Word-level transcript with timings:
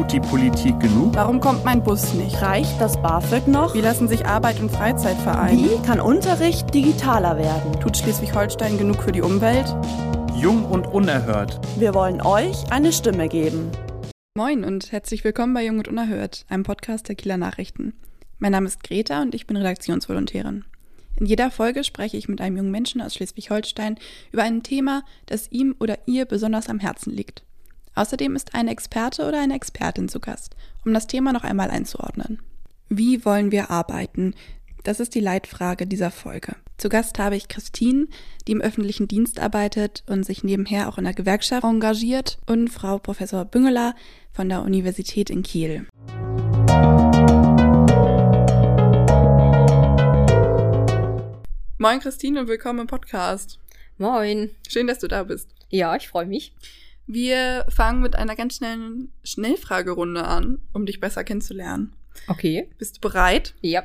Tut 0.00 0.12
die 0.12 0.20
Politik 0.20 0.80
genug? 0.80 1.14
Warum 1.14 1.40
kommt 1.40 1.62
mein 1.62 1.84
Bus 1.84 2.14
nicht? 2.14 2.40
Reicht 2.40 2.80
das 2.80 2.96
BAföG 3.02 3.46
noch? 3.46 3.74
Wie 3.74 3.82
lassen 3.82 4.08
sich 4.08 4.24
Arbeit 4.24 4.58
und 4.58 4.70
Freizeit 4.70 5.18
vereinen? 5.18 5.62
Wie 5.62 5.86
kann 5.86 6.00
Unterricht 6.00 6.72
digitaler 6.72 7.36
werden? 7.36 7.78
Tut 7.80 7.98
Schleswig-Holstein 7.98 8.78
genug 8.78 9.02
für 9.02 9.12
die 9.12 9.20
Umwelt? 9.20 9.76
Jung 10.34 10.64
und 10.64 10.86
unerhört. 10.86 11.60
Wir 11.76 11.92
wollen 11.92 12.22
euch 12.22 12.72
eine 12.72 12.94
Stimme 12.94 13.28
geben. 13.28 13.70
Moin 14.34 14.64
und 14.64 14.90
herzlich 14.90 15.22
willkommen 15.22 15.52
bei 15.52 15.66
Jung 15.66 15.76
und 15.76 15.88
Unerhört, 15.88 16.46
einem 16.48 16.62
Podcast 16.62 17.10
der 17.10 17.16
Kieler 17.16 17.36
Nachrichten. 17.36 17.92
Mein 18.38 18.52
Name 18.52 18.68
ist 18.68 18.82
Greta 18.82 19.20
und 19.20 19.34
ich 19.34 19.46
bin 19.46 19.58
Redaktionsvolontärin. 19.58 20.64
In 21.16 21.26
jeder 21.26 21.50
Folge 21.50 21.84
spreche 21.84 22.16
ich 22.16 22.26
mit 22.26 22.40
einem 22.40 22.56
jungen 22.56 22.70
Menschen 22.70 23.02
aus 23.02 23.16
Schleswig-Holstein 23.16 23.98
über 24.32 24.44
ein 24.44 24.62
Thema, 24.62 25.02
das 25.26 25.52
ihm 25.52 25.76
oder 25.78 25.98
ihr 26.06 26.24
besonders 26.24 26.70
am 26.70 26.78
Herzen 26.78 27.12
liegt. 27.12 27.44
Außerdem 27.94 28.36
ist 28.36 28.54
ein 28.54 28.68
Experte 28.68 29.26
oder 29.26 29.40
eine 29.40 29.54
Expertin 29.54 30.08
zu 30.08 30.20
Gast, 30.20 30.54
um 30.84 30.94
das 30.94 31.06
Thema 31.06 31.32
noch 31.32 31.44
einmal 31.44 31.70
einzuordnen. 31.70 32.40
Wie 32.88 33.24
wollen 33.24 33.50
wir 33.50 33.70
arbeiten? 33.70 34.34
Das 34.84 35.00
ist 35.00 35.14
die 35.14 35.20
Leitfrage 35.20 35.86
dieser 35.86 36.10
Folge. 36.10 36.56
Zu 36.78 36.88
Gast 36.88 37.18
habe 37.18 37.36
ich 37.36 37.48
Christine, 37.48 38.06
die 38.46 38.52
im 38.52 38.62
öffentlichen 38.62 39.06
Dienst 39.06 39.38
arbeitet 39.38 40.02
und 40.06 40.24
sich 40.24 40.42
nebenher 40.42 40.88
auch 40.88 40.96
in 40.96 41.04
der 41.04 41.12
Gewerkschaft 41.14 41.64
engagiert, 41.64 42.38
und 42.46 42.68
Frau 42.68 42.98
Professor 42.98 43.44
Büngeler 43.44 43.94
von 44.32 44.48
der 44.48 44.62
Universität 44.62 45.28
in 45.28 45.42
Kiel. 45.42 45.86
Moin 51.76 52.00
Christine 52.00 52.40
und 52.40 52.48
willkommen 52.48 52.80
im 52.80 52.86
Podcast. 52.86 53.58
Moin. 53.98 54.50
Schön, 54.68 54.86
dass 54.86 55.00
du 55.00 55.08
da 55.08 55.24
bist. 55.24 55.48
Ja, 55.68 55.96
ich 55.96 56.08
freue 56.08 56.26
mich. 56.26 56.54
Wir 57.12 57.66
fangen 57.68 58.02
mit 58.02 58.14
einer 58.14 58.36
ganz 58.36 58.54
schnellen 58.54 59.12
Schnellfragerunde 59.24 60.24
an, 60.24 60.60
um 60.72 60.86
dich 60.86 61.00
besser 61.00 61.24
kennenzulernen. 61.24 61.92
Okay. 62.28 62.70
Bist 62.78 62.98
du 62.98 63.00
bereit? 63.00 63.56
Ja. 63.62 63.82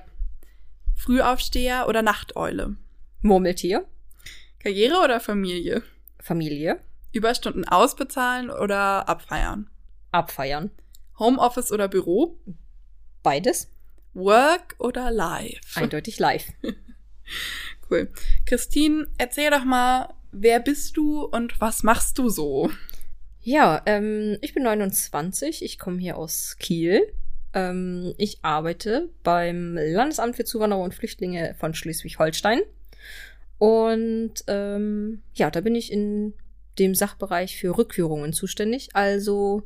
Frühaufsteher 0.94 1.88
oder 1.88 2.04
Nachteule? 2.04 2.76
Murmeltier. 3.22 3.84
Karriere 4.60 5.04
oder 5.04 5.20
Familie? 5.20 5.82
Familie. 6.20 6.80
Überstunden 7.14 7.68
ausbezahlen 7.68 8.52
oder 8.52 9.10
abfeiern? 9.10 9.72
Abfeiern. 10.12 10.70
Homeoffice 11.18 11.72
oder 11.72 11.88
Büro? 11.88 12.38
Beides. 13.24 13.72
Work 14.14 14.76
oder 14.78 15.10
live? 15.10 15.62
Eindeutig 15.74 16.20
live. 16.20 16.46
cool. 17.90 18.12
Christine, 18.46 19.08
erzähl 19.18 19.50
doch 19.50 19.64
mal, 19.64 20.14
wer 20.32 20.60
bist 20.60 20.96
du 20.96 21.24
und 21.24 21.60
was 21.60 21.82
machst 21.82 22.20
du 22.20 22.30
so? 22.30 22.70
Ja, 23.48 23.84
ähm, 23.86 24.40
ich 24.42 24.56
bin 24.56 24.64
29, 24.64 25.64
ich 25.64 25.78
komme 25.78 26.00
hier 26.00 26.18
aus 26.18 26.56
Kiel. 26.58 27.14
Ähm, 27.54 28.16
ich 28.18 28.40
arbeite 28.42 29.10
beim 29.22 29.78
Landesamt 29.78 30.36
für 30.36 30.46
Zuwanderer 30.46 30.82
und 30.82 30.96
Flüchtlinge 30.96 31.54
von 31.60 31.76
Schleswig-Holstein. 31.76 32.62
Und 33.60 34.34
ähm, 34.48 35.22
ja, 35.36 35.52
da 35.52 35.62
bin 35.62 35.76
ich 35.76 35.92
in 35.92 36.34
dem 36.80 36.96
Sachbereich 36.96 37.56
für 37.56 37.78
Rückführungen 37.78 38.34
zuständig. 38.34 38.90
Also 38.94 39.62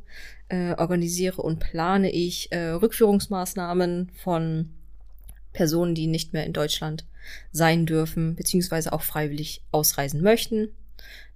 äh, 0.50 0.74
organisiere 0.74 1.40
und 1.40 1.58
plane 1.58 2.10
ich 2.10 2.52
äh, 2.52 2.72
Rückführungsmaßnahmen 2.72 4.10
von 4.14 4.74
Personen, 5.54 5.94
die 5.94 6.06
nicht 6.06 6.34
mehr 6.34 6.44
in 6.44 6.52
Deutschland 6.52 7.06
sein 7.50 7.86
dürfen, 7.86 8.36
beziehungsweise 8.36 8.92
auch 8.92 9.02
freiwillig 9.02 9.62
ausreisen 9.72 10.20
möchten. 10.20 10.68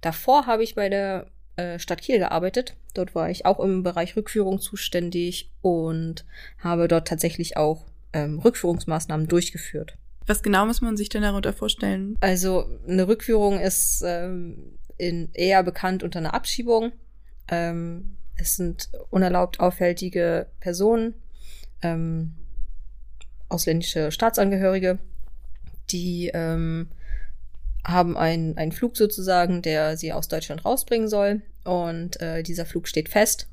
Davor 0.01 0.45
habe 0.45 0.63
ich 0.63 0.75
bei 0.75 0.89
der 0.89 1.31
äh, 1.55 1.79
Stadt 1.79 2.01
Kiel 2.01 2.19
gearbeitet. 2.19 2.75
Dort 2.93 3.15
war 3.15 3.29
ich 3.29 3.45
auch 3.45 3.59
im 3.59 3.83
Bereich 3.83 4.15
Rückführung 4.15 4.59
zuständig 4.59 5.49
und 5.61 6.25
habe 6.59 6.87
dort 6.87 7.07
tatsächlich 7.07 7.57
auch 7.57 7.85
ähm, 8.13 8.39
Rückführungsmaßnahmen 8.39 9.27
durchgeführt. 9.27 9.97
Was 10.27 10.41
genau 10.41 10.65
muss 10.65 10.81
man 10.81 10.97
sich 10.97 11.09
denn 11.09 11.21
darunter 11.21 11.53
vorstellen? 11.53 12.15
Also 12.19 12.65
eine 12.87 13.07
Rückführung 13.07 13.59
ist 13.59 14.03
ähm, 14.05 14.77
in, 14.97 15.29
eher 15.33 15.61
bekannt 15.63 16.03
unter 16.03 16.19
einer 16.19 16.33
Abschiebung. 16.33 16.93
Ähm, 17.47 18.17
es 18.37 18.55
sind 18.55 18.89
unerlaubt 19.11 19.59
auffällige 19.59 20.47
Personen, 20.59 21.13
ähm, 21.81 22.33
ausländische 23.49 24.11
Staatsangehörige, 24.11 24.97
die 25.91 26.31
ähm, 26.33 26.89
haben 27.85 28.17
einen, 28.17 28.57
einen 28.57 28.71
Flug 28.71 28.97
sozusagen, 28.97 29.61
der 29.61 29.95
sie 29.95 30.11
aus 30.11 30.27
Deutschland 30.27 30.65
rausbringen 30.65 31.07
soll. 31.07 31.41
Und 31.63 32.19
äh, 32.21 32.43
dieser 32.43 32.65
Flug 32.65 32.87
steht 32.87 33.09
fest. 33.09 33.47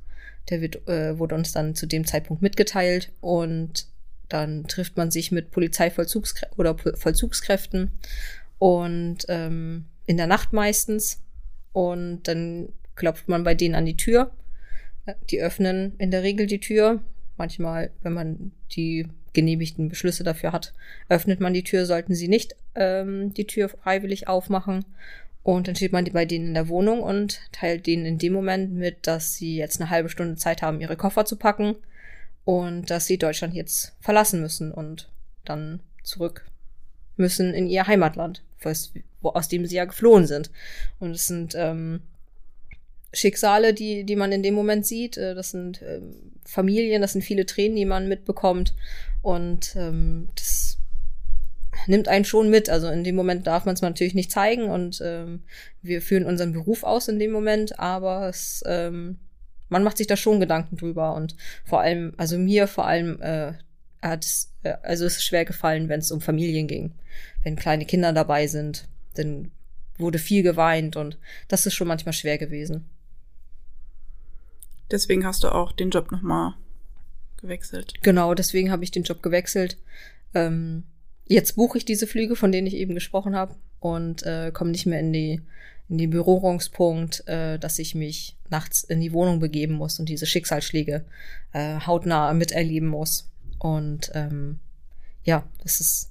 Der 0.50 0.60
wird, 0.60 0.88
äh, 0.88 1.18
wurde 1.18 1.34
uns 1.34 1.52
dann 1.52 1.74
zu 1.74 1.86
dem 1.86 2.06
Zeitpunkt 2.06 2.42
mitgeteilt. 2.42 3.12
Und 3.20 3.86
dann 4.28 4.66
trifft 4.66 4.96
man 4.96 5.10
sich 5.10 5.30
mit 5.30 5.50
Polizeivollzugskrä 5.50 6.46
oder 6.56 6.76
Vollzugskräften 6.78 7.92
und 8.58 9.26
ähm, 9.28 9.86
in 10.06 10.16
der 10.16 10.26
Nacht 10.26 10.52
meistens. 10.52 11.20
Und 11.72 12.22
dann 12.24 12.70
klopft 12.94 13.28
man 13.28 13.44
bei 13.44 13.54
denen 13.54 13.74
an 13.74 13.86
die 13.86 13.96
Tür. 13.96 14.32
Die 15.30 15.40
öffnen 15.40 15.94
in 15.98 16.10
der 16.10 16.22
Regel 16.22 16.46
die 16.46 16.60
Tür. 16.60 17.00
Manchmal, 17.36 17.90
wenn 18.02 18.12
man 18.12 18.52
die 18.72 19.08
genehmigten 19.32 19.88
Beschlüsse 19.88 20.24
dafür 20.24 20.52
hat, 20.52 20.74
öffnet 21.08 21.40
man 21.40 21.54
die 21.54 21.64
Tür, 21.64 21.86
sollten 21.86 22.14
sie 22.14 22.28
nicht 22.28 22.54
ähm, 22.74 23.32
die 23.34 23.46
Tür 23.46 23.68
freiwillig 23.68 24.28
aufmachen. 24.28 24.84
Und 25.42 25.66
dann 25.66 25.74
steht 25.74 25.92
man 25.92 26.04
bei 26.04 26.24
denen 26.24 26.48
in 26.48 26.54
der 26.54 26.68
Wohnung 26.68 27.02
und 27.02 27.40
teilt 27.50 27.86
denen 27.86 28.06
in 28.06 28.18
dem 28.18 28.32
Moment 28.32 28.72
mit, 28.74 29.06
dass 29.06 29.34
sie 29.34 29.56
jetzt 29.56 29.80
eine 29.80 29.90
halbe 29.90 30.08
Stunde 30.08 30.36
Zeit 30.36 30.62
haben, 30.62 30.80
ihre 30.80 30.96
Koffer 30.96 31.24
zu 31.24 31.36
packen 31.36 31.74
und 32.44 32.90
dass 32.90 33.06
sie 33.06 33.18
Deutschland 33.18 33.54
jetzt 33.54 33.92
verlassen 34.00 34.40
müssen 34.40 34.70
und 34.72 35.08
dann 35.44 35.80
zurück 36.04 36.44
müssen 37.16 37.54
in 37.54 37.66
ihr 37.66 37.86
Heimatland, 37.86 38.42
aus 39.22 39.48
dem 39.48 39.66
sie 39.66 39.76
ja 39.76 39.84
geflohen 39.84 40.26
sind. 40.26 40.50
Und 41.00 41.12
es 41.12 41.26
sind 41.26 41.54
ähm, 41.56 42.02
Schicksale, 43.12 43.74
die, 43.74 44.04
die 44.04 44.16
man 44.16 44.32
in 44.32 44.42
dem 44.42 44.54
Moment 44.54 44.86
sieht. 44.86 45.16
Äh, 45.16 45.34
das 45.34 45.50
sind 45.50 45.82
ähm, 45.82 46.14
Familien, 46.44 47.02
das 47.02 47.12
sind 47.12 47.22
viele 47.22 47.46
Tränen, 47.46 47.76
die 47.76 47.84
man 47.84 48.08
mitbekommt. 48.08 48.74
Und 49.22 49.76
ähm, 49.76 50.28
das 50.34 50.78
nimmt 51.86 52.08
einen 52.08 52.24
schon 52.24 52.50
mit. 52.50 52.68
Also 52.70 52.88
in 52.88 53.04
dem 53.04 53.16
Moment 53.16 53.46
darf 53.46 53.64
man 53.64 53.74
es 53.74 53.82
natürlich 53.82 54.14
nicht 54.14 54.30
zeigen 54.30 54.64
und 54.64 55.00
ähm, 55.04 55.42
wir 55.82 56.02
führen 56.02 56.24
unseren 56.24 56.52
Beruf 56.52 56.84
aus 56.84 57.08
in 57.08 57.18
dem 57.18 57.32
Moment, 57.32 57.78
aber 57.78 58.28
es, 58.28 58.62
ähm, 58.66 59.18
man 59.68 59.82
macht 59.82 59.96
sich 59.96 60.06
da 60.06 60.16
schon 60.16 60.40
Gedanken 60.40 60.76
drüber 60.76 61.14
und 61.14 61.34
vor 61.64 61.80
allem, 61.80 62.14
also 62.16 62.38
mir 62.38 62.66
vor 62.66 62.86
allem 62.86 63.20
äh, 63.22 63.52
hat 64.02 64.24
es, 64.24 64.52
äh, 64.62 64.74
also 64.82 65.04
es 65.06 65.16
ist 65.16 65.24
schwer 65.24 65.44
gefallen, 65.44 65.88
wenn 65.88 66.00
es 66.00 66.12
um 66.12 66.20
Familien 66.20 66.66
ging. 66.66 66.92
Wenn 67.42 67.56
kleine 67.56 67.86
Kinder 67.86 68.12
dabei 68.12 68.46
sind, 68.46 68.88
dann 69.14 69.50
wurde 69.98 70.18
viel 70.18 70.42
geweint 70.42 70.96
und 70.96 71.18
das 71.48 71.66
ist 71.66 71.74
schon 71.74 71.88
manchmal 71.88 72.12
schwer 72.12 72.38
gewesen. 72.38 72.88
Deswegen 74.92 75.26
hast 75.26 75.42
du 75.42 75.48
auch 75.48 75.72
den 75.72 75.90
Job 75.90 76.12
nochmal 76.12 76.54
gewechselt. 77.40 77.94
Genau, 78.02 78.34
deswegen 78.34 78.70
habe 78.70 78.84
ich 78.84 78.90
den 78.90 79.02
Job 79.02 79.22
gewechselt. 79.22 79.78
Ähm, 80.34 80.84
jetzt 81.26 81.56
buche 81.56 81.78
ich 81.78 81.84
diese 81.84 82.06
Flüge, 82.06 82.36
von 82.36 82.52
denen 82.52 82.66
ich 82.66 82.74
eben 82.74 82.94
gesprochen 82.94 83.34
habe, 83.34 83.56
und 83.80 84.22
äh, 84.22 84.52
komme 84.52 84.70
nicht 84.70 84.86
mehr 84.86 85.00
in 85.00 85.12
die 85.12 85.40
in 85.88 85.98
den 85.98 86.10
Berührungspunkt, 86.10 87.26
äh, 87.28 87.58
dass 87.58 87.78
ich 87.78 87.94
mich 87.94 88.36
nachts 88.48 88.82
in 88.82 89.00
die 89.00 89.12
Wohnung 89.12 89.40
begeben 89.40 89.74
muss 89.74 89.98
und 89.98 90.08
diese 90.08 90.24
Schicksalsschläge 90.24 91.04
äh, 91.52 91.80
hautnah 91.80 92.32
miterleben 92.32 92.88
muss. 92.88 93.28
Und 93.58 94.10
ähm, 94.14 94.58
ja, 95.24 95.44
das 95.62 95.80
ist 95.80 96.10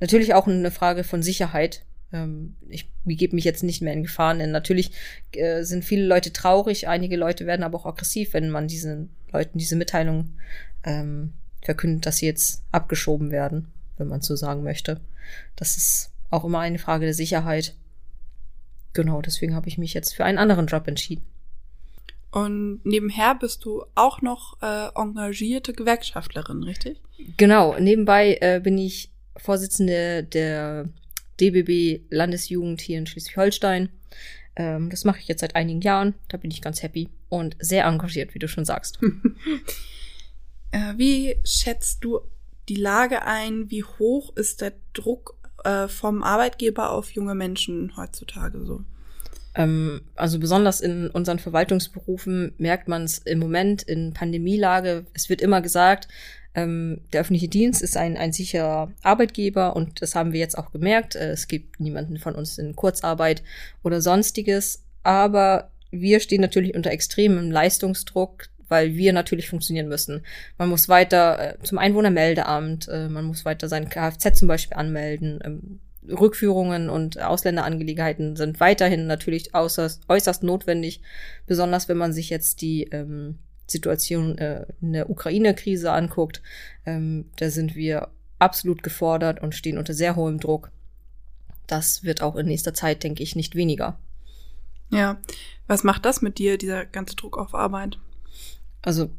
natürlich 0.00 0.34
auch 0.34 0.48
eine 0.48 0.70
Frage 0.72 1.04
von 1.04 1.22
Sicherheit. 1.22 1.84
Ähm, 2.12 2.56
ich 2.68 2.90
begebe 3.04 3.34
mich 3.34 3.44
jetzt 3.44 3.62
nicht 3.62 3.82
mehr 3.82 3.92
in 3.92 4.02
Gefahren, 4.02 4.38
denn 4.38 4.50
natürlich 4.50 4.92
äh, 5.32 5.62
sind 5.62 5.84
viele 5.84 6.06
Leute 6.06 6.32
traurig, 6.32 6.88
einige 6.88 7.16
Leute 7.16 7.46
werden 7.46 7.62
aber 7.62 7.78
auch 7.78 7.86
aggressiv, 7.86 8.34
wenn 8.34 8.50
man 8.50 8.68
diesen 8.68 9.10
Leuten 9.32 9.58
diese 9.58 9.76
Mitteilung 9.76 10.30
ähm, 10.84 11.32
verkündet, 11.62 12.06
dass 12.06 12.18
sie 12.18 12.26
jetzt 12.26 12.62
abgeschoben 12.72 13.30
werden, 13.30 13.68
wenn 13.98 14.08
man 14.08 14.22
so 14.22 14.36
sagen 14.36 14.62
möchte. 14.62 15.00
Das 15.56 15.76
ist 15.76 16.10
auch 16.30 16.44
immer 16.44 16.60
eine 16.60 16.78
Frage 16.78 17.04
der 17.04 17.14
Sicherheit. 17.14 17.74
Genau, 18.92 19.20
deswegen 19.22 19.54
habe 19.54 19.68
ich 19.68 19.78
mich 19.78 19.94
jetzt 19.94 20.14
für 20.14 20.24
einen 20.24 20.38
anderen 20.38 20.66
Job 20.66 20.88
entschieden. 20.88 21.24
Und 22.32 22.80
nebenher 22.84 23.34
bist 23.34 23.64
du 23.64 23.84
auch 23.94 24.22
noch 24.22 24.60
äh, 24.62 24.88
engagierte 24.94 25.72
Gewerkschaftlerin, 25.72 26.62
richtig? 26.62 27.00
Genau, 27.36 27.76
nebenbei 27.78 28.38
äh, 28.40 28.60
bin 28.62 28.78
ich 28.78 29.10
Vorsitzende 29.36 30.22
der 30.22 30.88
DBB 31.40 32.02
Landesjugend 32.10 32.80
hier 32.80 32.98
in 32.98 33.06
Schleswig-Holstein. 33.06 33.88
Ähm, 34.56 34.90
das 34.90 35.04
mache 35.04 35.20
ich 35.20 35.28
jetzt 35.28 35.40
seit 35.40 35.56
einigen 35.56 35.80
Jahren. 35.80 36.14
Da 36.28 36.36
bin 36.36 36.50
ich 36.50 36.60
ganz 36.60 36.82
happy 36.82 37.08
und 37.28 37.56
sehr 37.60 37.84
engagiert, 37.84 38.34
wie 38.34 38.38
du 38.38 38.48
schon 38.48 38.64
sagst. 38.64 38.98
Äh, 40.72 40.94
wie 40.98 41.34
schätzt 41.42 42.04
du 42.04 42.20
die 42.68 42.76
Lage 42.76 43.22
ein? 43.22 43.72
Wie 43.72 43.82
hoch 43.82 44.36
ist 44.36 44.60
der 44.60 44.74
Druck 44.92 45.36
äh, 45.64 45.88
vom 45.88 46.22
Arbeitgeber 46.22 46.92
auf 46.92 47.10
junge 47.10 47.34
Menschen 47.34 47.96
heutzutage 47.96 48.64
so? 48.64 48.84
Ähm, 49.54 50.02
also 50.14 50.38
besonders 50.38 50.80
in 50.80 51.08
unseren 51.08 51.38
Verwaltungsberufen 51.38 52.52
merkt 52.58 52.88
man 52.88 53.04
es 53.04 53.18
im 53.18 53.38
Moment 53.38 53.82
in 53.82 54.12
Pandemielage. 54.12 55.06
Es 55.12 55.28
wird 55.28 55.40
immer 55.40 55.60
gesagt, 55.60 56.08
ähm, 56.54 57.00
der 57.12 57.20
öffentliche 57.20 57.48
Dienst 57.48 57.82
ist 57.82 57.96
ein, 57.96 58.16
ein 58.16 58.32
sicherer 58.32 58.90
Arbeitgeber 59.02 59.76
und 59.76 60.02
das 60.02 60.14
haben 60.14 60.32
wir 60.32 60.40
jetzt 60.40 60.58
auch 60.58 60.72
gemerkt. 60.72 61.14
Äh, 61.14 61.30
es 61.30 61.48
gibt 61.48 61.80
niemanden 61.80 62.18
von 62.18 62.34
uns 62.34 62.58
in 62.58 62.74
Kurzarbeit 62.74 63.42
oder 63.82 64.00
sonstiges, 64.00 64.82
aber 65.02 65.70
wir 65.90 66.20
stehen 66.20 66.40
natürlich 66.40 66.74
unter 66.74 66.90
extremem 66.90 67.50
Leistungsdruck, 67.50 68.46
weil 68.68 68.94
wir 68.94 69.12
natürlich 69.12 69.48
funktionieren 69.48 69.88
müssen. 69.88 70.24
Man 70.58 70.68
muss 70.68 70.88
weiter 70.88 71.54
äh, 71.54 71.62
zum 71.62 71.78
Einwohnermeldeamt, 71.78 72.88
äh, 72.88 73.08
man 73.08 73.24
muss 73.24 73.44
weiter 73.44 73.68
sein 73.68 73.88
Kfz 73.88 74.38
zum 74.38 74.48
Beispiel 74.48 74.76
anmelden. 74.76 75.40
Ähm, 75.44 75.80
Rückführungen 76.08 76.88
und 76.88 77.20
Ausländerangelegenheiten 77.20 78.36
sind 78.36 78.60
weiterhin 78.60 79.06
natürlich 79.06 79.54
äußerst, 79.54 80.02
äußerst 80.08 80.42
notwendig, 80.42 81.02
besonders 81.46 81.88
wenn 81.88 81.98
man 81.98 82.12
sich 82.12 82.30
jetzt 82.30 82.62
die 82.62 82.84
ähm, 82.84 83.38
Situation 83.66 84.38
äh, 84.38 84.66
in 84.80 84.94
der 84.94 85.10
Ukraine-Krise 85.10 85.92
anguckt. 85.92 86.42
Ähm, 86.86 87.26
da 87.36 87.50
sind 87.50 87.74
wir 87.74 88.08
absolut 88.38 88.82
gefordert 88.82 89.42
und 89.42 89.54
stehen 89.54 89.78
unter 89.78 89.94
sehr 89.94 90.16
hohem 90.16 90.40
Druck. 90.40 90.70
Das 91.66 92.02
wird 92.02 92.22
auch 92.22 92.36
in 92.36 92.46
nächster 92.46 92.74
Zeit, 92.74 93.04
denke 93.04 93.22
ich, 93.22 93.36
nicht 93.36 93.54
weniger. 93.54 93.98
Ja, 94.90 95.20
was 95.68 95.84
macht 95.84 96.04
das 96.04 96.20
mit 96.20 96.38
dir, 96.38 96.58
dieser 96.58 96.84
ganze 96.84 97.14
Druck 97.14 97.38
auf 97.38 97.54
Arbeit? 97.54 97.98
Also 98.82 99.10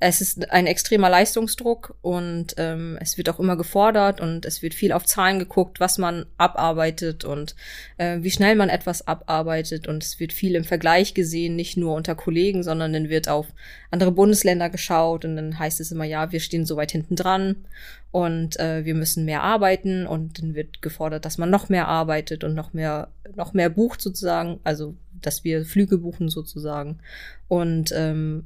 es 0.00 0.20
ist 0.20 0.50
ein 0.52 0.68
extremer 0.68 1.10
Leistungsdruck 1.10 1.96
und 2.02 2.54
ähm, 2.56 2.96
es 3.00 3.18
wird 3.18 3.28
auch 3.28 3.40
immer 3.40 3.56
gefordert 3.56 4.20
und 4.20 4.46
es 4.46 4.62
wird 4.62 4.74
viel 4.74 4.92
auf 4.92 5.04
Zahlen 5.04 5.40
geguckt, 5.40 5.80
was 5.80 5.98
man 5.98 6.26
abarbeitet 6.36 7.24
und 7.24 7.56
äh, 7.96 8.18
wie 8.20 8.30
schnell 8.30 8.54
man 8.54 8.68
etwas 8.68 9.08
abarbeitet 9.08 9.88
und 9.88 10.04
es 10.04 10.20
wird 10.20 10.32
viel 10.32 10.54
im 10.54 10.62
Vergleich 10.62 11.14
gesehen, 11.14 11.56
nicht 11.56 11.76
nur 11.76 11.96
unter 11.96 12.14
Kollegen, 12.14 12.62
sondern 12.62 12.92
dann 12.92 13.08
wird 13.08 13.28
auf 13.28 13.48
andere 13.90 14.12
Bundesländer 14.12 14.70
geschaut 14.70 15.24
und 15.24 15.34
dann 15.34 15.58
heißt 15.58 15.80
es 15.80 15.90
immer, 15.90 16.04
ja, 16.04 16.30
wir 16.30 16.40
stehen 16.40 16.64
so 16.64 16.76
weit 16.76 16.92
hinten 16.92 17.16
dran 17.16 17.66
und 18.12 18.58
äh, 18.60 18.84
wir 18.84 18.94
müssen 18.94 19.24
mehr 19.24 19.42
arbeiten 19.42 20.06
und 20.06 20.40
dann 20.40 20.54
wird 20.54 20.80
gefordert, 20.80 21.24
dass 21.24 21.38
man 21.38 21.50
noch 21.50 21.70
mehr 21.70 21.88
arbeitet 21.88 22.44
und 22.44 22.54
noch 22.54 22.72
mehr, 22.72 23.08
noch 23.34 23.52
mehr 23.52 23.68
bucht 23.68 24.00
sozusagen, 24.00 24.60
also 24.62 24.94
dass 25.20 25.42
wir 25.42 25.64
Flüge 25.64 25.98
buchen 25.98 26.28
sozusagen 26.28 27.00
und 27.48 27.92
ähm, 27.92 28.44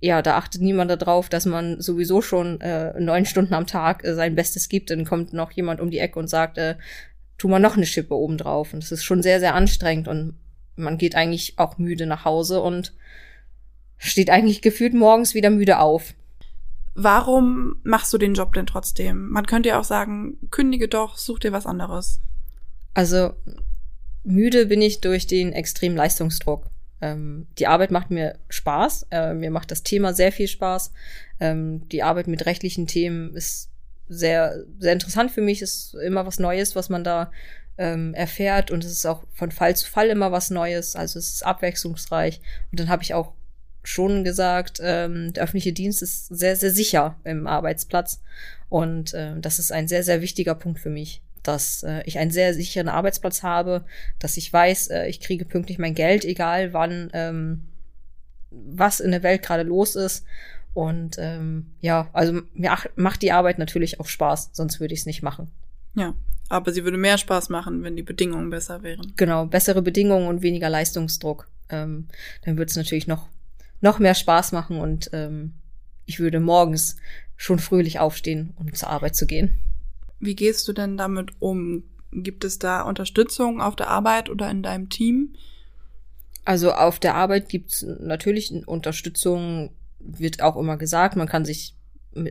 ja, 0.00 0.22
da 0.22 0.36
achtet 0.36 0.62
niemand 0.62 0.90
darauf, 0.90 1.28
dass 1.28 1.44
man 1.44 1.80
sowieso 1.80 2.22
schon 2.22 2.60
äh, 2.60 2.98
neun 2.98 3.26
Stunden 3.26 3.54
am 3.54 3.66
Tag 3.66 4.02
äh, 4.04 4.14
sein 4.14 4.34
Bestes 4.34 4.68
gibt. 4.68 4.90
Dann 4.90 5.04
kommt 5.04 5.32
noch 5.32 5.52
jemand 5.52 5.80
um 5.80 5.90
die 5.90 5.98
Ecke 5.98 6.18
und 6.18 6.28
sagt, 6.28 6.56
äh, 6.56 6.76
tu 7.36 7.48
mal 7.48 7.58
noch 7.58 7.76
eine 7.76 7.86
Schippe 7.86 8.14
oben 8.14 8.38
drauf. 8.38 8.72
Und 8.72 8.82
das 8.82 8.92
ist 8.92 9.04
schon 9.04 9.22
sehr, 9.22 9.40
sehr 9.40 9.54
anstrengend 9.54 10.08
und 10.08 10.34
man 10.76 10.96
geht 10.96 11.14
eigentlich 11.14 11.58
auch 11.58 11.76
müde 11.76 12.06
nach 12.06 12.24
Hause 12.24 12.62
und 12.62 12.94
steht 13.98 14.30
eigentlich 14.30 14.62
gefühlt 14.62 14.94
morgens 14.94 15.34
wieder 15.34 15.50
müde 15.50 15.78
auf. 15.78 16.14
Warum 16.94 17.76
machst 17.82 18.12
du 18.12 18.18
den 18.18 18.34
Job 18.34 18.54
denn 18.54 18.66
trotzdem? 18.66 19.28
Man 19.28 19.46
könnte 19.46 19.68
ja 19.68 19.78
auch 19.78 19.84
sagen, 19.84 20.38
kündige 20.50 20.88
doch, 20.88 21.18
such 21.18 21.40
dir 21.40 21.52
was 21.52 21.66
anderes. 21.66 22.20
Also 22.94 23.34
müde 24.24 24.66
bin 24.66 24.80
ich 24.80 25.00
durch 25.00 25.26
den 25.26 25.52
extremen 25.52 25.96
Leistungsdruck. 25.96 26.64
Ähm, 27.00 27.46
die 27.58 27.66
Arbeit 27.66 27.90
macht 27.90 28.10
mir 28.10 28.38
Spaß. 28.48 29.06
Äh, 29.10 29.34
mir 29.34 29.50
macht 29.50 29.70
das 29.70 29.82
Thema 29.82 30.12
sehr 30.12 30.32
viel 30.32 30.48
Spaß. 30.48 30.92
Ähm, 31.40 31.88
die 31.88 32.02
Arbeit 32.02 32.26
mit 32.26 32.46
rechtlichen 32.46 32.86
Themen 32.86 33.34
ist 33.34 33.70
sehr, 34.08 34.64
sehr 34.78 34.92
interessant 34.92 35.30
für 35.30 35.40
mich. 35.40 35.62
Ist 35.62 35.94
immer 35.94 36.26
was 36.26 36.38
Neues, 36.38 36.76
was 36.76 36.88
man 36.88 37.04
da 37.04 37.30
ähm, 37.78 38.14
erfährt. 38.14 38.70
Und 38.70 38.84
es 38.84 38.92
ist 38.92 39.06
auch 39.06 39.24
von 39.32 39.50
Fall 39.50 39.76
zu 39.76 39.90
Fall 39.90 40.08
immer 40.08 40.32
was 40.32 40.50
Neues. 40.50 40.96
Also 40.96 41.18
es 41.18 41.32
ist 41.32 41.46
abwechslungsreich. 41.46 42.40
Und 42.70 42.80
dann 42.80 42.88
habe 42.88 43.02
ich 43.02 43.14
auch 43.14 43.32
schon 43.82 44.24
gesagt, 44.24 44.78
ähm, 44.82 45.32
der 45.32 45.44
öffentliche 45.44 45.72
Dienst 45.72 46.02
ist 46.02 46.26
sehr, 46.26 46.54
sehr 46.56 46.70
sicher 46.70 47.16
im 47.24 47.46
Arbeitsplatz. 47.46 48.20
Und 48.68 49.14
äh, 49.14 49.40
das 49.40 49.58
ist 49.58 49.72
ein 49.72 49.88
sehr, 49.88 50.02
sehr 50.02 50.20
wichtiger 50.20 50.54
Punkt 50.54 50.80
für 50.80 50.90
mich 50.90 51.22
dass 51.42 51.82
äh, 51.82 52.02
ich 52.04 52.18
einen 52.18 52.30
sehr 52.30 52.54
sicheren 52.54 52.88
Arbeitsplatz 52.88 53.42
habe, 53.42 53.84
dass 54.18 54.36
ich 54.36 54.52
weiß, 54.52 54.88
äh, 54.88 55.06
ich 55.06 55.20
kriege 55.20 55.44
pünktlich 55.44 55.78
mein 55.78 55.94
Geld, 55.94 56.24
egal 56.24 56.72
wann, 56.72 57.10
ähm, 57.12 57.68
was 58.50 59.00
in 59.00 59.10
der 59.10 59.22
Welt 59.22 59.42
gerade 59.42 59.62
los 59.62 59.96
ist. 59.96 60.24
Und 60.72 61.16
ähm, 61.18 61.72
ja, 61.80 62.08
also 62.12 62.42
mir 62.54 62.76
macht 62.96 63.22
die 63.22 63.32
Arbeit 63.32 63.58
natürlich 63.58 64.00
auch 64.00 64.06
Spaß, 64.06 64.50
sonst 64.52 64.80
würde 64.80 64.94
ich 64.94 65.00
es 65.00 65.06
nicht 65.06 65.22
machen. 65.22 65.50
Ja, 65.94 66.14
aber 66.48 66.72
sie 66.72 66.84
würde 66.84 66.96
mehr 66.96 67.18
Spaß 67.18 67.48
machen, 67.48 67.82
wenn 67.82 67.96
die 67.96 68.02
Bedingungen 68.02 68.50
besser 68.50 68.82
wären. 68.82 69.12
Genau, 69.16 69.46
bessere 69.46 69.82
Bedingungen 69.82 70.28
und 70.28 70.42
weniger 70.42 70.70
Leistungsdruck. 70.70 71.48
Ähm, 71.68 72.06
dann 72.44 72.56
würde 72.56 72.70
es 72.70 72.76
natürlich 72.76 73.06
noch, 73.06 73.28
noch 73.80 73.98
mehr 73.98 74.14
Spaß 74.14 74.52
machen 74.52 74.78
und 74.78 75.10
ähm, 75.12 75.54
ich 76.06 76.20
würde 76.20 76.40
morgens 76.40 76.96
schon 77.36 77.58
fröhlich 77.58 77.98
aufstehen, 78.00 78.52
um 78.56 78.72
zur 78.74 78.90
Arbeit 78.90 79.16
zu 79.16 79.26
gehen. 79.26 79.58
Wie 80.20 80.36
gehst 80.36 80.68
du 80.68 80.72
denn 80.72 80.96
damit 80.96 81.32
um? 81.40 81.82
Gibt 82.12 82.44
es 82.44 82.58
da 82.58 82.82
Unterstützung 82.82 83.60
auf 83.60 83.74
der 83.74 83.88
Arbeit 83.88 84.30
oder 84.30 84.50
in 84.50 84.62
deinem 84.62 84.90
Team? 84.90 85.34
Also 86.44 86.72
auf 86.72 86.98
der 86.98 87.14
Arbeit 87.14 87.48
gibt 87.48 87.72
es 87.72 87.82
natürlich 87.82 88.52
Unterstützung, 88.66 89.70
wird 89.98 90.42
auch 90.42 90.56
immer 90.56 90.76
gesagt. 90.76 91.16
Man 91.16 91.28
kann 91.28 91.44
sich 91.44 91.74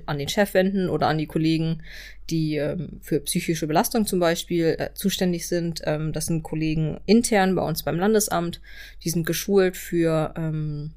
an 0.05 0.17
den 0.17 0.27
Chef 0.27 0.53
wenden 0.53 0.89
oder 0.89 1.07
an 1.07 1.17
die 1.17 1.25
Kollegen, 1.25 1.83
die 2.29 2.57
ähm, 2.57 2.99
für 3.01 3.21
psychische 3.21 3.65
Belastung 3.65 4.05
zum 4.05 4.19
Beispiel 4.19 4.75
äh, 4.77 4.93
zuständig 4.93 5.47
sind. 5.47 5.81
Ähm, 5.85 6.11
das 6.11 6.25
sind 6.25 6.43
Kollegen 6.43 6.99
intern 7.05 7.55
bei 7.55 7.61
uns 7.61 7.83
beim 7.83 7.97
Landesamt. 7.97 8.61
Die 9.03 9.09
sind 9.09 9.25
geschult 9.25 9.77
für, 9.77 10.33
ähm, 10.37 10.91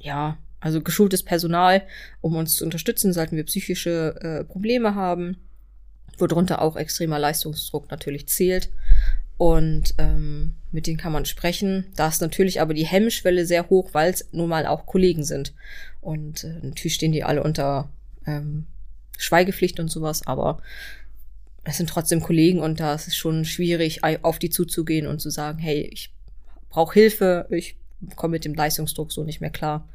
ja, 0.00 0.38
also 0.58 0.82
geschultes 0.82 1.22
Personal, 1.22 1.82
um 2.20 2.34
uns 2.34 2.56
zu 2.56 2.64
unterstützen, 2.64 3.12
sollten 3.12 3.36
wir 3.36 3.44
psychische 3.44 4.16
äh, 4.20 4.44
Probleme 4.44 4.96
haben 4.96 5.36
worunter 6.18 6.62
auch 6.62 6.76
extremer 6.76 7.18
Leistungsdruck 7.18 7.90
natürlich 7.90 8.28
zählt. 8.28 8.70
Und 9.38 9.94
ähm, 9.98 10.54
mit 10.72 10.86
denen 10.86 10.96
kann 10.96 11.12
man 11.12 11.26
sprechen. 11.26 11.86
Da 11.94 12.08
ist 12.08 12.22
natürlich 12.22 12.60
aber 12.60 12.72
die 12.72 12.86
Hemmschwelle 12.86 13.44
sehr 13.44 13.68
hoch, 13.68 13.90
weil 13.92 14.10
es 14.10 14.28
nun 14.32 14.48
mal 14.48 14.66
auch 14.66 14.86
Kollegen 14.86 15.24
sind. 15.24 15.52
Und 16.00 16.44
äh, 16.44 16.58
natürlich 16.62 16.94
stehen 16.94 17.12
die 17.12 17.24
alle 17.24 17.42
unter 17.42 17.90
ähm, 18.26 18.66
Schweigepflicht 19.18 19.80
und 19.80 19.88
sowas, 19.88 20.26
aber 20.26 20.62
es 21.64 21.78
sind 21.78 21.90
trotzdem 21.90 22.20
Kollegen 22.20 22.60
und 22.60 22.80
da 22.80 22.94
ist 22.94 23.08
es 23.08 23.16
schon 23.16 23.44
schwierig, 23.44 24.04
auf 24.04 24.38
die 24.38 24.50
zuzugehen 24.50 25.06
und 25.06 25.20
zu 25.20 25.30
sagen, 25.30 25.58
hey, 25.58 25.88
ich 25.92 26.12
brauche 26.68 26.94
Hilfe, 26.94 27.46
ich 27.50 27.76
komme 28.14 28.32
mit 28.32 28.44
dem 28.44 28.54
Leistungsdruck 28.54 29.10
so 29.10 29.24
nicht 29.24 29.40
mehr 29.40 29.50
klar. 29.50 29.88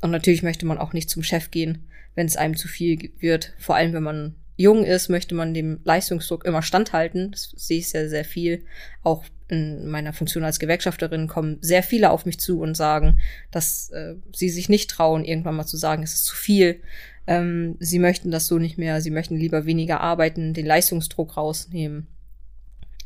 Und 0.00 0.10
natürlich 0.10 0.42
möchte 0.42 0.66
man 0.66 0.78
auch 0.78 0.92
nicht 0.92 1.08
zum 1.08 1.22
Chef 1.22 1.50
gehen, 1.50 1.86
wenn 2.14 2.26
es 2.26 2.36
einem 2.36 2.56
zu 2.56 2.66
viel 2.66 3.12
wird, 3.18 3.52
vor 3.58 3.76
allem 3.76 3.92
wenn 3.92 4.02
man 4.02 4.34
jung 4.56 4.84
ist, 4.84 5.08
möchte 5.08 5.34
man 5.34 5.54
dem 5.54 5.80
Leistungsdruck 5.84 6.44
immer 6.44 6.62
standhalten. 6.62 7.30
Das 7.30 7.52
sehe 7.56 7.78
ich 7.78 7.88
sehr, 7.88 8.08
sehr 8.08 8.24
viel. 8.24 8.64
Auch 9.02 9.24
in 9.48 9.88
meiner 9.88 10.12
Funktion 10.12 10.44
als 10.44 10.58
Gewerkschafterin 10.58 11.28
kommen 11.28 11.58
sehr 11.60 11.82
viele 11.82 12.10
auf 12.10 12.26
mich 12.26 12.40
zu 12.40 12.60
und 12.60 12.76
sagen, 12.76 13.20
dass 13.50 13.90
äh, 13.90 14.16
sie 14.34 14.48
sich 14.48 14.68
nicht 14.68 14.90
trauen, 14.90 15.24
irgendwann 15.24 15.56
mal 15.56 15.66
zu 15.66 15.76
sagen, 15.76 16.02
es 16.02 16.14
ist 16.14 16.24
zu 16.24 16.34
viel. 16.34 16.80
Ähm, 17.26 17.76
sie 17.78 17.98
möchten 17.98 18.30
das 18.30 18.46
so 18.46 18.58
nicht 18.58 18.78
mehr. 18.78 19.00
Sie 19.00 19.10
möchten 19.10 19.36
lieber 19.36 19.66
weniger 19.66 20.00
arbeiten, 20.00 20.54
den 20.54 20.66
Leistungsdruck 20.66 21.36
rausnehmen. 21.36 22.06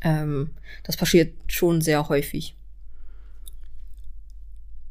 Ähm, 0.01 0.51
das 0.83 0.97
passiert 0.97 1.33
schon 1.47 1.81
sehr 1.81 2.09
häufig. 2.09 2.55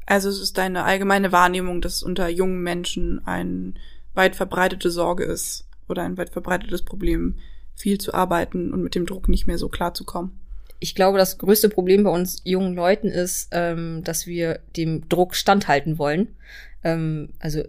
Also 0.05 0.29
es 0.29 0.39
ist 0.39 0.57
deine 0.57 0.83
allgemeine 0.83 1.31
Wahrnehmung, 1.31 1.81
dass 1.81 2.03
unter 2.03 2.27
jungen 2.27 2.61
Menschen 2.63 3.25
eine 3.25 3.73
weit 4.13 4.35
verbreitete 4.35 4.91
Sorge 4.91 5.23
ist, 5.23 5.67
oder 5.87 6.03
ein 6.03 6.17
weit 6.17 6.29
verbreitetes 6.29 6.83
Problem, 6.83 7.35
viel 7.75 7.97
zu 7.97 8.13
arbeiten 8.13 8.73
und 8.73 8.83
mit 8.83 8.95
dem 8.95 9.05
Druck 9.05 9.27
nicht 9.27 9.47
mehr 9.47 9.57
so 9.57 9.69
klar 9.69 9.93
zu 9.93 10.05
kommen. 10.05 10.39
Ich 10.79 10.95
glaube, 10.95 11.17
das 11.17 11.37
größte 11.37 11.69
Problem 11.69 12.03
bei 12.03 12.09
uns 12.09 12.41
jungen 12.43 12.73
Leuten 12.73 13.07
ist, 13.07 13.49
ähm, 13.51 14.03
dass 14.03 14.25
wir 14.25 14.59
dem 14.75 15.07
Druck 15.09 15.35
standhalten 15.35 15.97
wollen. 15.97 16.35
Ähm, 16.83 17.29
also 17.39 17.63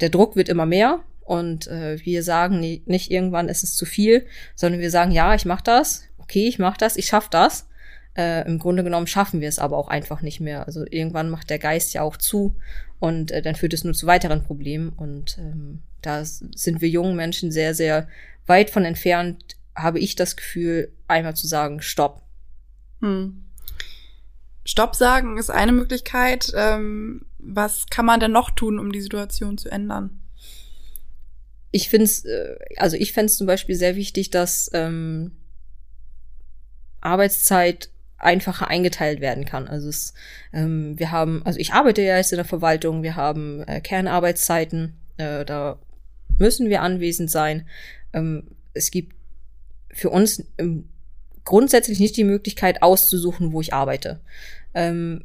der 0.00 0.10
Druck 0.10 0.36
wird 0.36 0.48
immer 0.48 0.66
mehr 0.66 1.00
und 1.24 1.66
äh, 1.66 1.98
wir 2.04 2.22
sagen 2.22 2.60
nie, 2.60 2.82
nicht 2.86 3.10
irgendwann 3.10 3.48
ist 3.48 3.62
es 3.62 3.74
zu 3.74 3.84
viel, 3.84 4.26
sondern 4.54 4.80
wir 4.80 4.90
sagen, 4.90 5.12
ja, 5.12 5.34
ich 5.34 5.44
mach 5.44 5.60
das, 5.60 6.04
okay, 6.18 6.46
ich 6.48 6.58
mach 6.58 6.76
das, 6.76 6.96
ich 6.96 7.06
schaff 7.06 7.28
das. 7.28 7.68
Äh, 8.16 8.46
Im 8.46 8.58
Grunde 8.58 8.84
genommen 8.84 9.06
schaffen 9.06 9.40
wir 9.40 9.48
es 9.48 9.58
aber 9.58 9.76
auch 9.76 9.88
einfach 9.88 10.22
nicht 10.22 10.40
mehr. 10.40 10.66
Also 10.66 10.84
irgendwann 10.88 11.30
macht 11.30 11.50
der 11.50 11.58
Geist 11.58 11.94
ja 11.94 12.02
auch 12.02 12.16
zu 12.16 12.56
und 12.98 13.30
äh, 13.30 13.42
dann 13.42 13.54
führt 13.54 13.74
es 13.74 13.84
nur 13.84 13.94
zu 13.94 14.06
weiteren 14.06 14.42
Problemen 14.42 14.90
und 14.90 15.38
ähm, 15.38 15.82
da 16.02 16.24
sind 16.24 16.80
wir 16.80 16.88
jungen 16.88 17.16
Menschen 17.16 17.50
sehr, 17.50 17.74
sehr 17.74 18.08
weit 18.46 18.70
von 18.70 18.84
entfernt, 18.84 19.56
habe 19.74 19.98
ich 19.98 20.16
das 20.16 20.36
Gefühl, 20.36 20.92
einmal 21.06 21.36
zu 21.36 21.46
sagen, 21.46 21.80
stopp. 21.82 22.22
Hm. 23.00 23.44
Stopp 24.64 24.94
sagen 24.94 25.38
ist 25.38 25.50
eine 25.50 25.72
Möglichkeit. 25.72 26.52
Ähm, 26.54 27.24
was 27.38 27.86
kann 27.86 28.04
man 28.04 28.20
denn 28.20 28.32
noch 28.32 28.50
tun, 28.50 28.78
um 28.78 28.92
die 28.92 29.00
Situation 29.00 29.56
zu 29.56 29.70
ändern? 29.70 30.20
Ich 31.70 31.88
finde 31.88 32.04
es, 32.04 32.24
äh, 32.24 32.56
also 32.76 32.96
ich 32.96 33.12
fände 33.12 33.26
es 33.26 33.36
zum 33.36 33.46
Beispiel 33.46 33.76
sehr 33.76 33.96
wichtig, 33.96 34.30
dass 34.30 34.70
ähm, 34.74 35.32
Arbeitszeit 37.00 37.90
einfacher 38.18 38.68
eingeteilt 38.68 39.20
werden 39.20 39.44
kann. 39.44 39.68
Also 39.68 39.88
es, 39.88 40.12
ähm, 40.52 40.98
wir 40.98 41.12
haben, 41.12 41.42
also 41.44 41.58
ich 41.58 41.72
arbeite 41.72 42.02
ja 42.02 42.16
jetzt 42.16 42.32
in 42.32 42.38
der 42.38 42.44
Verwaltung, 42.44 43.02
wir 43.02 43.16
haben 43.16 43.62
äh, 43.62 43.80
Kernarbeitszeiten, 43.80 44.98
äh, 45.16 45.44
da 45.44 45.78
müssen 46.38 46.68
wir 46.68 46.82
anwesend 46.82 47.30
sein. 47.30 47.66
Ähm, 48.12 48.48
es 48.74 48.90
gibt 48.90 49.14
für 49.90 50.10
uns 50.10 50.44
ähm, 50.58 50.88
grundsätzlich 51.44 51.98
nicht 51.98 52.16
die 52.16 52.24
Möglichkeit 52.24 52.82
auszusuchen, 52.82 53.52
wo 53.52 53.60
ich 53.60 53.72
arbeite. 53.72 54.20
Ähm, 54.74 55.24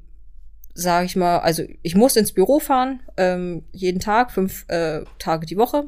sage 0.74 1.06
ich 1.06 1.16
mal, 1.16 1.40
also 1.40 1.64
ich 1.82 1.96
muss 1.96 2.16
ins 2.16 2.32
Büro 2.32 2.60
fahren, 2.60 3.02
ähm, 3.18 3.64
jeden 3.72 4.00
Tag, 4.00 4.32
fünf 4.32 4.66
äh, 4.70 5.04
Tage 5.20 5.46
die 5.46 5.58
Woche 5.58 5.86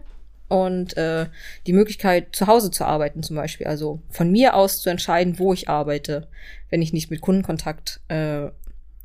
und 0.48 0.96
äh, 0.98 1.28
die 1.66 1.74
Möglichkeit, 1.74 2.36
zu 2.36 2.48
Hause 2.48 2.70
zu 2.70 2.86
arbeiten 2.86 3.24
zum 3.24 3.36
Beispiel. 3.36 3.68
Also 3.68 4.02
von 4.10 4.32
mir 4.32 4.56
aus 4.56 4.82
zu 4.82 4.90
entscheiden, 4.90 5.40
wo 5.40 5.54
ich 5.54 5.70
arbeite, 5.70 6.28
wenn 6.70 6.82
ich 6.82 6.94
nicht 6.94 7.10
mit 7.10 7.22
Kundenkontakt 7.22 8.02
äh, 8.10 8.50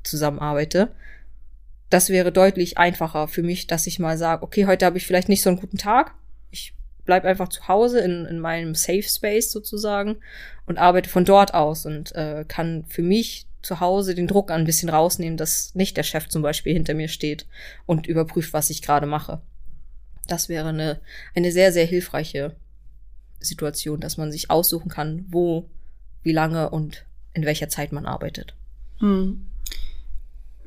zusammenarbeite. 0.03 0.91
Das 1.91 2.09
wäre 2.09 2.33
deutlich 2.33 2.79
einfacher 2.79 3.29
für 3.29 3.43
mich, 3.43 3.67
dass 3.67 3.87
ich 3.87 3.99
mal 3.99 4.17
sage, 4.17 4.45
okay, 4.45 4.67
heute 4.67 4.87
habe 4.87 4.97
ich 4.97 5.07
vielleicht 5.07 5.29
nicht 5.29 5.43
so 5.43 5.51
einen 5.51 5.59
guten 5.59 5.79
Tag. 5.79 6.15
Ich 6.51 6.73
bleib 7.05 7.25
einfach 7.25 7.49
zu 7.49 7.67
Hause 7.67 8.01
in, 8.01 8.25
in 8.27 8.39
meinem 8.39 8.77
Safe 8.77 9.03
Space 9.03 9.51
sozusagen 9.51 10.19
und 10.67 10.79
arbeite 10.79 11.11
von 11.11 11.25
dort 11.25 11.53
aus 11.53 11.87
und 11.87 12.15
äh, 12.15 12.45
kann 12.47 12.85
für 12.89 13.03
mich 13.03 13.47
zu 13.63 13.81
Hause 13.81 14.15
den 14.15 14.29
Druck 14.29 14.51
ein 14.51 14.65
bisschen 14.65 14.89
rausnehmen, 14.89 15.37
dass 15.37 15.75
nicht 15.75 15.97
der 15.97 16.03
Chef 16.05 16.29
zum 16.29 16.43
Beispiel 16.43 16.73
hinter 16.73 16.95
mir 16.95 17.09
steht 17.09 17.47
und 17.87 18.07
überprüft, 18.07 18.53
was 18.53 18.71
ich 18.71 18.83
gerade 18.83 19.07
mache. 19.07 19.43
Das 20.29 20.49
wäre 20.49 20.69
eine, 20.69 21.01
eine 21.35 21.51
sehr, 21.51 21.73
sehr 21.73 21.85
hilfreiche 21.85 22.55
Situation, 23.41 24.01
dass 24.01 24.17
man 24.17 24.31
sich 24.31 24.51
aussuchen 24.51 24.89
kann, 24.89 25.27
wo, 25.29 25.69
wie 26.23 26.33
lange 26.33 26.71
und 26.71 27.05
in 27.35 27.45
welcher 27.45 27.69
Zeit 27.69 27.91
man 27.91 28.07
arbeitet. 28.07 28.55
Hm. 28.99 29.50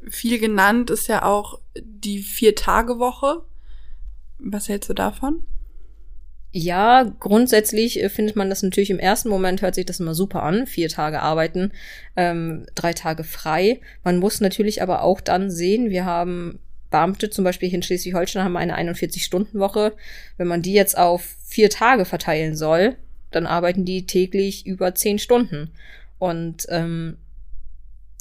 Viel 0.10 0.39
genannt 0.39 0.89
ist 0.89 1.07
ja 1.07 1.24
auch 1.24 1.60
die 1.79 2.19
Vier-Tage-Woche. 2.19 3.43
Was 4.39 4.69
hältst 4.69 4.89
du 4.89 4.93
davon? 4.93 5.45
Ja, 6.55 7.12
grundsätzlich 7.19 8.01
äh, 8.01 8.10
findet 8.10 8.36
man 8.36 8.50
das 8.50 8.62
natürlich 8.62 8.91
im 8.91 9.00
ersten 9.00 9.29
Moment, 9.29 9.63
hört 9.63 9.74
sich 9.74 9.88
das 9.88 10.00
immer 10.00 10.13
super 10.13 10.43
an. 10.43 10.67
Vier 10.67 10.88
Tage 10.88 11.19
arbeiten, 11.22 11.72
ähm, 12.15 12.67
drei 12.75 12.93
Tage 12.93 13.24
frei. 13.24 13.79
Man 14.03 14.19
muss 14.19 14.39
natürlich 14.39 14.83
aber 14.83 15.01
auch 15.01 15.19
dann 15.19 15.50
sehen, 15.50 15.89
wir 15.89 16.05
haben 16.05 16.60
Beamte 16.91 17.31
zum 17.31 17.43
Beispiel 17.43 17.69
hier 17.69 17.77
in 17.77 17.83
Schleswig-Holstein 17.83 18.43
haben 18.43 18.55
eine 18.55 18.77
41-Stunden-Woche. 18.77 19.93
Wenn 20.38 20.48
man 20.48 20.62
die 20.62 20.74
jetzt 20.74 20.95
auf 20.95 21.24
vier 21.43 21.72
Tage 21.72 22.05
verteilen 22.05 22.55
soll, 22.55 22.98
dann 23.31 23.48
arbeiten 23.48 23.83
die 23.83 24.05
täglich 24.05 24.67
über 24.67 24.93
zehn 24.93 25.17
Stunden. 25.17 25.72
Und 26.19 26.67
ähm, 26.69 27.17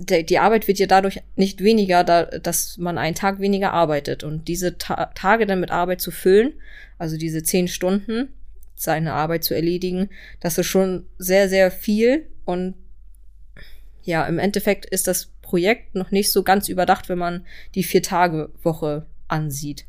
der, 0.09 0.23
die 0.23 0.38
Arbeit 0.38 0.68
wird 0.68 0.78
ja 0.78 0.87
dadurch 0.87 1.21
nicht 1.37 1.62
weniger, 1.62 2.04
da, 2.04 2.25
dass 2.25 2.78
man 2.78 2.99
einen 2.99 3.14
Tag 3.14 3.40
weniger 3.40 3.73
arbeitet. 3.73 4.25
Und 4.25 4.49
diese 4.49 4.78
Ta 4.78 5.06
Tage 5.14 5.47
dann 5.47 5.61
mit 5.61 5.71
Arbeit 5.71 6.00
zu 6.00 6.11
füllen, 6.11 6.54
also 6.99 7.16
diese 7.16 7.42
zehn 7.42 7.68
Stunden, 7.68 8.28
seine 8.75 9.12
Arbeit 9.12 9.44
zu 9.44 9.54
erledigen, 9.54 10.09
das 10.40 10.59
ist 10.59 10.66
schon 10.66 11.06
sehr, 11.18 11.49
sehr 11.49 11.71
viel. 11.71 12.26
Und 12.44 12.75
ja, 14.02 14.26
im 14.26 14.38
Endeffekt 14.38 14.87
ist 14.87 15.06
das 15.06 15.26
Projekt 15.42 15.94
noch 15.94 16.11
nicht 16.11 16.32
so 16.32 16.42
ganz 16.42 16.68
überdacht, 16.68 17.09
wenn 17.09 17.18
man 17.18 17.47
die 17.75 17.85
Vier-Tage-Woche 17.85 19.06
ansieht. 19.28 19.87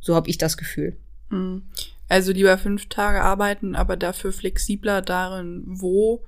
So 0.00 0.14
habe 0.14 0.28
ich 0.28 0.38
das 0.38 0.56
Gefühl. 0.56 0.96
Mhm. 1.30 1.62
Also 2.08 2.32
lieber 2.32 2.56
fünf 2.58 2.88
Tage 2.88 3.22
arbeiten, 3.22 3.74
aber 3.74 3.96
dafür 3.96 4.32
flexibler 4.32 5.02
darin, 5.02 5.62
wo 5.66 6.24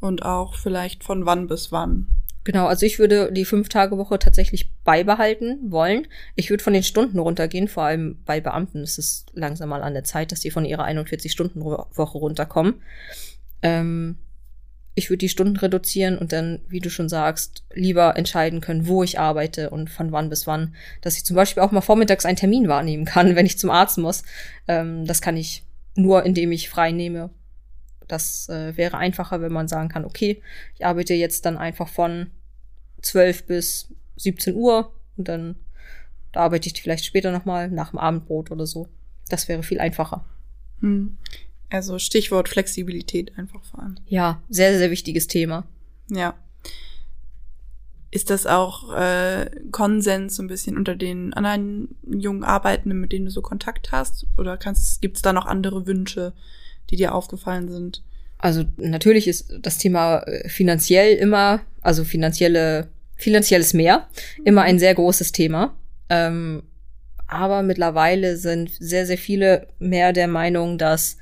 und 0.00 0.24
auch 0.24 0.56
vielleicht 0.56 1.04
von 1.04 1.26
wann 1.26 1.46
bis 1.46 1.70
wann. 1.70 2.06
Genau, 2.50 2.66
also 2.66 2.84
ich 2.84 2.98
würde 2.98 3.30
die 3.30 3.44
Fünf-Tage-Woche 3.44 4.18
tatsächlich 4.18 4.72
beibehalten 4.82 5.70
wollen. 5.70 6.08
Ich 6.34 6.50
würde 6.50 6.64
von 6.64 6.72
den 6.72 6.82
Stunden 6.82 7.20
runtergehen, 7.20 7.68
vor 7.68 7.84
allem 7.84 8.18
bei 8.24 8.40
Beamten 8.40 8.82
ist 8.82 8.98
es 8.98 9.24
langsam 9.34 9.68
mal 9.68 9.84
an 9.84 9.94
der 9.94 10.02
Zeit, 10.02 10.32
dass 10.32 10.40
die 10.40 10.50
von 10.50 10.64
ihrer 10.64 10.84
41-Stunden-Woche 10.84 12.18
runterkommen. 12.18 12.82
Ähm, 13.62 14.18
ich 14.96 15.10
würde 15.10 15.18
die 15.18 15.28
Stunden 15.28 15.58
reduzieren 15.58 16.18
und 16.18 16.32
dann, 16.32 16.62
wie 16.66 16.80
du 16.80 16.90
schon 16.90 17.08
sagst, 17.08 17.62
lieber 17.72 18.16
entscheiden 18.16 18.60
können, 18.60 18.88
wo 18.88 19.04
ich 19.04 19.20
arbeite 19.20 19.70
und 19.70 19.88
von 19.88 20.10
wann 20.10 20.28
bis 20.28 20.48
wann. 20.48 20.74
Dass 21.02 21.16
ich 21.16 21.24
zum 21.24 21.36
Beispiel 21.36 21.62
auch 21.62 21.70
mal 21.70 21.82
vormittags 21.82 22.26
einen 22.26 22.34
Termin 22.34 22.66
wahrnehmen 22.66 23.04
kann, 23.04 23.36
wenn 23.36 23.46
ich 23.46 23.60
zum 23.60 23.70
Arzt 23.70 23.96
muss. 23.96 24.24
Ähm, 24.66 25.06
das 25.06 25.20
kann 25.20 25.36
ich 25.36 25.62
nur, 25.94 26.26
indem 26.26 26.50
ich 26.50 26.68
frei 26.68 26.90
nehme 26.90 27.30
das 28.08 28.48
äh, 28.48 28.76
wäre 28.76 28.98
einfacher, 28.98 29.40
wenn 29.40 29.52
man 29.52 29.68
sagen 29.68 29.88
kann, 29.88 30.04
okay, 30.04 30.42
ich 30.74 30.84
arbeite 30.84 31.14
jetzt 31.14 31.46
dann 31.46 31.56
einfach 31.56 31.86
von 31.86 32.32
12 33.02 33.46
bis 33.46 33.88
17 34.16 34.54
Uhr 34.54 34.92
und 35.16 35.28
dann 35.28 35.56
da 36.32 36.40
arbeite 36.40 36.68
ich 36.68 36.80
vielleicht 36.80 37.04
später 37.04 37.32
nochmal 37.32 37.70
nach 37.70 37.90
dem 37.90 37.98
Abendbrot 37.98 38.50
oder 38.50 38.66
so. 38.66 38.88
Das 39.28 39.48
wäre 39.48 39.62
viel 39.62 39.80
einfacher. 39.80 40.24
Hm. 40.80 41.16
Also 41.70 41.98
Stichwort 41.98 42.48
Flexibilität 42.48 43.36
einfach 43.38 43.64
vor 43.64 43.80
allem. 43.80 43.96
Ja, 44.06 44.42
sehr, 44.48 44.76
sehr 44.78 44.90
wichtiges 44.90 45.26
Thema. 45.26 45.64
Ja. 46.08 46.34
Ist 48.12 48.30
das 48.30 48.46
auch 48.46 48.92
äh, 48.92 49.48
Konsens 49.70 50.36
so 50.36 50.42
ein 50.42 50.48
bisschen 50.48 50.76
unter 50.76 50.96
den 50.96 51.32
anderen 51.32 51.94
jungen 52.04 52.42
Arbeitenden, 52.42 53.00
mit 53.00 53.12
denen 53.12 53.26
du 53.26 53.30
so 53.30 53.40
Kontakt 53.40 53.92
hast? 53.92 54.26
Oder 54.36 54.58
gibt 55.00 55.16
es 55.16 55.22
da 55.22 55.32
noch 55.32 55.46
andere 55.46 55.86
Wünsche, 55.86 56.32
die 56.90 56.96
dir 56.96 57.14
aufgefallen 57.14 57.68
sind? 57.68 58.02
Also 58.40 58.64
natürlich 58.78 59.28
ist 59.28 59.52
das 59.60 59.78
Thema 59.78 60.20
äh, 60.20 60.48
finanziell 60.48 61.16
immer, 61.16 61.60
also 61.82 62.04
finanzielle, 62.04 62.88
finanzielles 63.16 63.74
Mehr, 63.74 64.08
immer 64.44 64.62
ein 64.62 64.78
sehr 64.78 64.94
großes 64.94 65.32
Thema. 65.32 65.76
Ähm, 66.08 66.62
aber 67.26 67.62
mittlerweile 67.62 68.36
sind 68.36 68.70
sehr, 68.78 69.06
sehr 69.06 69.18
viele 69.18 69.68
mehr 69.78 70.12
der 70.12 70.26
Meinung, 70.26 70.78
dass 70.78 71.18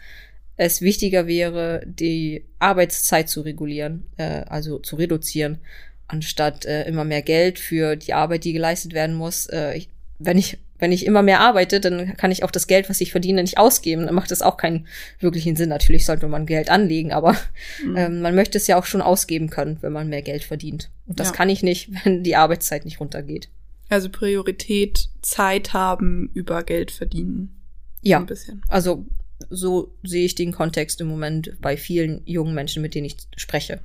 es 0.56 0.80
wichtiger 0.80 1.26
wäre, 1.26 1.82
die 1.86 2.44
Arbeitszeit 2.58 3.28
zu 3.28 3.42
regulieren, 3.42 4.06
äh, 4.16 4.44
also 4.46 4.78
zu 4.78 4.96
reduzieren, 4.96 5.58
anstatt 6.06 6.64
äh, 6.64 6.84
immer 6.88 7.04
mehr 7.04 7.22
Geld 7.22 7.58
für 7.58 7.96
die 7.96 8.14
Arbeit, 8.14 8.44
die 8.44 8.52
geleistet 8.52 8.92
werden 8.92 9.16
muss. 9.16 9.46
Äh, 9.46 9.76
ich, 9.76 9.90
wenn 10.18 10.38
ich 10.38 10.58
wenn 10.78 10.92
ich 10.92 11.04
immer 11.06 11.22
mehr 11.22 11.40
arbeite, 11.40 11.80
dann 11.80 12.16
kann 12.16 12.30
ich 12.30 12.44
auch 12.44 12.50
das 12.50 12.66
Geld, 12.66 12.88
was 12.88 13.00
ich 13.00 13.10
verdiene, 13.12 13.42
nicht 13.42 13.58
ausgeben. 13.58 14.06
Dann 14.06 14.14
macht 14.14 14.30
das 14.30 14.42
auch 14.42 14.56
keinen 14.56 14.86
wirklichen 15.18 15.56
Sinn. 15.56 15.68
Natürlich 15.68 16.06
sollte 16.06 16.28
man 16.28 16.46
Geld 16.46 16.70
anlegen, 16.70 17.12
aber 17.12 17.36
mhm. 17.84 17.96
ähm, 17.96 18.20
man 18.20 18.34
möchte 18.34 18.58
es 18.58 18.66
ja 18.66 18.78
auch 18.78 18.84
schon 18.84 19.02
ausgeben 19.02 19.50
können, 19.50 19.78
wenn 19.80 19.92
man 19.92 20.08
mehr 20.08 20.22
Geld 20.22 20.44
verdient. 20.44 20.90
Und 21.06 21.20
das 21.20 21.28
ja. 21.28 21.34
kann 21.34 21.48
ich 21.48 21.62
nicht, 21.62 21.90
wenn 22.04 22.22
die 22.22 22.36
Arbeitszeit 22.36 22.84
nicht 22.84 23.00
runtergeht. 23.00 23.48
Also 23.88 24.10
Priorität 24.10 25.08
Zeit 25.22 25.72
haben 25.72 26.30
über 26.34 26.62
Geld 26.62 26.90
verdienen. 26.90 27.56
Ja. 28.02 28.18
Ein 28.18 28.26
bisschen. 28.26 28.62
Also 28.68 29.06
so 29.50 29.94
sehe 30.02 30.24
ich 30.24 30.34
den 30.34 30.52
Kontext 30.52 31.00
im 31.00 31.08
Moment 31.08 31.54
bei 31.60 31.76
vielen 31.76 32.22
jungen 32.26 32.54
Menschen, 32.54 32.82
mit 32.82 32.94
denen 32.94 33.06
ich 33.06 33.16
spreche. 33.36 33.80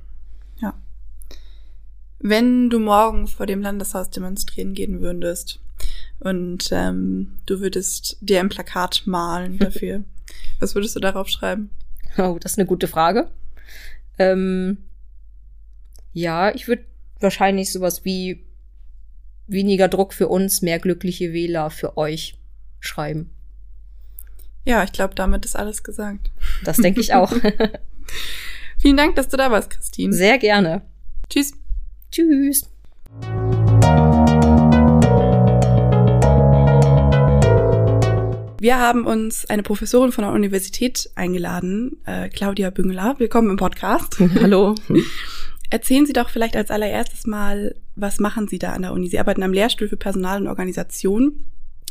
Ja. 0.60 0.74
Wenn 2.18 2.70
du 2.70 2.78
morgen 2.78 3.26
vor 3.26 3.46
dem 3.46 3.62
Landeshaus 3.62 4.10
demonstrieren 4.10 4.74
gehen 4.74 5.00
würdest, 5.00 5.60
und 6.20 6.68
ähm, 6.72 7.38
du 7.46 7.60
würdest 7.60 8.16
dir 8.20 8.40
ein 8.40 8.48
Plakat 8.48 9.02
malen 9.06 9.58
dafür. 9.60 10.04
Was 10.60 10.74
würdest 10.74 10.96
du 10.96 11.00
darauf 11.00 11.28
schreiben? 11.28 11.70
Oh, 12.16 12.38
das 12.40 12.52
ist 12.52 12.58
eine 12.58 12.66
gute 12.66 12.88
Frage. 12.88 13.30
Ähm, 14.18 14.78
ja, 16.12 16.54
ich 16.54 16.68
würde 16.68 16.84
wahrscheinlich 17.20 17.72
sowas 17.72 18.04
wie 18.04 18.44
weniger 19.46 19.88
Druck 19.88 20.14
für 20.14 20.28
uns, 20.28 20.62
mehr 20.62 20.78
glückliche 20.78 21.32
Wähler 21.32 21.70
für 21.70 21.96
euch 21.96 22.38
schreiben. 22.80 23.30
Ja, 24.64 24.82
ich 24.84 24.92
glaube, 24.92 25.14
damit 25.14 25.44
ist 25.44 25.56
alles 25.56 25.82
gesagt. 25.82 26.30
Das 26.64 26.78
denke 26.78 27.00
ich 27.00 27.12
auch. 27.12 27.32
Vielen 28.78 28.96
Dank, 28.96 29.16
dass 29.16 29.28
du 29.28 29.36
da 29.36 29.50
warst, 29.50 29.70
Christine. 29.70 30.14
Sehr 30.14 30.38
gerne. 30.38 30.82
Tschüss. 31.28 31.52
Tschüss. 32.10 32.73
Wir 38.64 38.78
haben 38.78 39.04
uns 39.04 39.44
eine 39.50 39.62
Professorin 39.62 40.10
von 40.10 40.24
der 40.24 40.32
Universität 40.32 41.10
eingeladen, 41.16 41.98
äh, 42.06 42.30
Claudia 42.30 42.70
Büngeler. 42.70 43.14
Willkommen 43.18 43.50
im 43.50 43.56
Podcast. 43.58 44.18
Hallo. 44.40 44.74
Erzählen 45.68 46.06
Sie 46.06 46.14
doch 46.14 46.30
vielleicht 46.30 46.56
als 46.56 46.70
allererstes 46.70 47.26
mal, 47.26 47.74
was 47.94 48.20
machen 48.20 48.48
Sie 48.48 48.58
da 48.58 48.72
an 48.72 48.80
der 48.80 48.94
Uni? 48.94 49.08
Sie 49.08 49.18
arbeiten 49.18 49.42
am 49.42 49.52
Lehrstuhl 49.52 49.88
für 49.88 49.98
Personal 49.98 50.40
und 50.40 50.48
Organisation. 50.48 51.44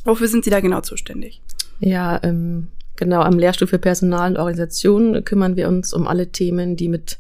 Wofür 0.03 0.27
sind 0.27 0.45
Sie 0.45 0.49
da 0.49 0.61
genau 0.61 0.81
zuständig? 0.81 1.43
Ja, 1.79 2.19
ähm, 2.23 2.69
genau, 2.95 3.21
am 3.21 3.37
Lehrstuhl 3.37 3.67
für 3.67 3.77
Personal 3.77 4.31
und 4.31 4.37
Organisation 4.37 5.23
kümmern 5.23 5.55
wir 5.55 5.67
uns 5.67 5.93
um 5.93 6.07
alle 6.07 6.31
Themen, 6.31 6.75
die 6.75 6.89
mit 6.89 7.19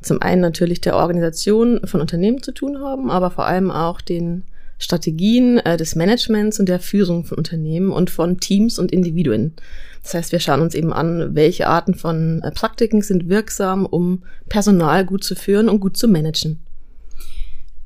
zum 0.00 0.22
einen 0.22 0.40
natürlich 0.40 0.80
der 0.80 0.96
Organisation 0.96 1.86
von 1.86 2.00
Unternehmen 2.00 2.42
zu 2.42 2.52
tun 2.52 2.80
haben, 2.80 3.10
aber 3.10 3.30
vor 3.30 3.44
allem 3.44 3.70
auch 3.70 4.00
den 4.00 4.44
Strategien 4.78 5.58
äh, 5.58 5.76
des 5.76 5.96
Managements 5.96 6.60
und 6.60 6.68
der 6.68 6.80
Führung 6.80 7.24
von 7.24 7.38
Unternehmen 7.38 7.90
und 7.90 8.10
von 8.10 8.38
Teams 8.40 8.78
und 8.78 8.92
Individuen. 8.92 9.54
Das 10.02 10.14
heißt, 10.14 10.32
wir 10.32 10.40
schauen 10.40 10.60
uns 10.60 10.74
eben 10.74 10.92
an, 10.92 11.34
welche 11.34 11.66
Arten 11.66 11.94
von 11.94 12.42
äh, 12.42 12.50
Praktiken 12.50 13.02
sind 13.02 13.28
wirksam, 13.28 13.86
um 13.86 14.22
Personal 14.48 15.04
gut 15.04 15.24
zu 15.24 15.34
führen 15.34 15.68
und 15.68 15.80
gut 15.80 15.96
zu 15.96 16.08
managen. 16.08 16.60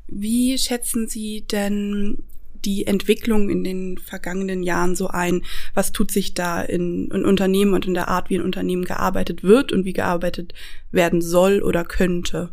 Wie 0.07 0.57
schätzen 0.57 1.07
Sie 1.07 1.45
denn 1.49 2.17
die 2.65 2.85
Entwicklung 2.85 3.49
in 3.49 3.63
den 3.63 3.97
vergangenen 3.97 4.61
Jahren 4.61 4.95
so 4.95 5.07
ein? 5.07 5.41
Was 5.73 5.91
tut 5.93 6.11
sich 6.11 6.33
da 6.33 6.61
in, 6.61 7.09
in 7.11 7.25
Unternehmen 7.25 7.73
und 7.73 7.87
in 7.87 7.93
der 7.93 8.07
Art, 8.07 8.29
wie 8.29 8.35
in 8.35 8.41
Unternehmen 8.41 8.85
gearbeitet 8.85 9.43
wird 9.43 9.71
und 9.71 9.85
wie 9.85 9.93
gearbeitet 9.93 10.53
werden 10.91 11.21
soll 11.21 11.61
oder 11.61 11.83
könnte? 11.85 12.51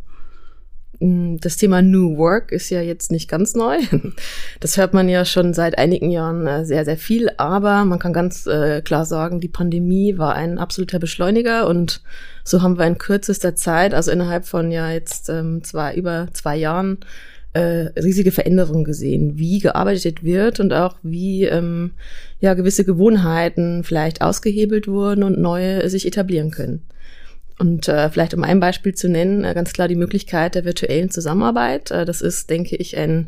Mm, 0.99 1.37
das 1.37 1.57
Thema 1.57 1.81
New 1.81 2.17
Work 2.17 2.51
ist 2.51 2.69
ja 2.69 2.81
jetzt 2.81 3.11
nicht 3.11 3.29
ganz 3.29 3.55
neu. 3.55 3.77
Das 4.59 4.77
hört 4.77 4.93
man 4.93 5.07
ja 5.07 5.23
schon 5.23 5.53
seit 5.53 5.77
einigen 5.77 6.09
Jahren 6.09 6.45
äh, 6.45 6.65
sehr, 6.65 6.83
sehr 6.83 6.97
viel. 6.97 7.29
Aber 7.37 7.85
man 7.85 7.99
kann 7.99 8.11
ganz 8.11 8.45
äh, 8.45 8.81
klar 8.81 9.05
sagen, 9.05 9.39
die 9.39 9.47
Pandemie 9.47 10.17
war 10.17 10.35
ein 10.35 10.57
absoluter 10.57 10.99
Beschleuniger 10.99 11.67
und 11.67 12.01
so 12.43 12.61
haben 12.61 12.77
wir 12.77 12.85
in 12.85 12.97
kürzester 12.97 13.55
Zeit, 13.55 13.93
also 13.93 14.11
innerhalb 14.11 14.45
von 14.45 14.71
ja 14.71 14.91
jetzt 14.91 15.29
ähm, 15.29 15.63
zwei, 15.63 15.95
über 15.95 16.27
zwei 16.33 16.57
Jahren, 16.57 16.97
äh, 17.53 17.89
riesige 17.99 18.31
Veränderungen 18.31 18.83
gesehen, 18.83 19.37
wie 19.37 19.59
gearbeitet 19.59 20.23
wird 20.23 20.59
und 20.59 20.73
auch 20.73 20.95
wie 21.01 21.45
ähm, 21.45 21.91
ja 22.39 22.53
gewisse 22.53 22.83
Gewohnheiten 22.85 23.83
vielleicht 23.83 24.21
ausgehebelt 24.21 24.87
wurden 24.87 25.23
und 25.23 25.39
neue 25.39 25.89
sich 25.89 26.05
etablieren 26.05 26.51
können. 26.51 26.83
Und 27.59 27.89
äh, 27.89 28.09
vielleicht 28.09 28.33
um 28.33 28.43
ein 28.43 28.61
Beispiel 28.61 28.95
zu 28.95 29.09
nennen, 29.09 29.43
äh, 29.43 29.53
ganz 29.53 29.73
klar 29.73 29.89
die 29.89 29.97
Möglichkeit 29.97 30.55
der 30.55 30.63
virtuellen 30.63 31.11
Zusammenarbeit. 31.11 31.91
Äh, 31.91 32.05
das 32.05 32.21
ist, 32.21 32.49
denke 32.49 32.77
ich, 32.77 32.97
ein 32.97 33.27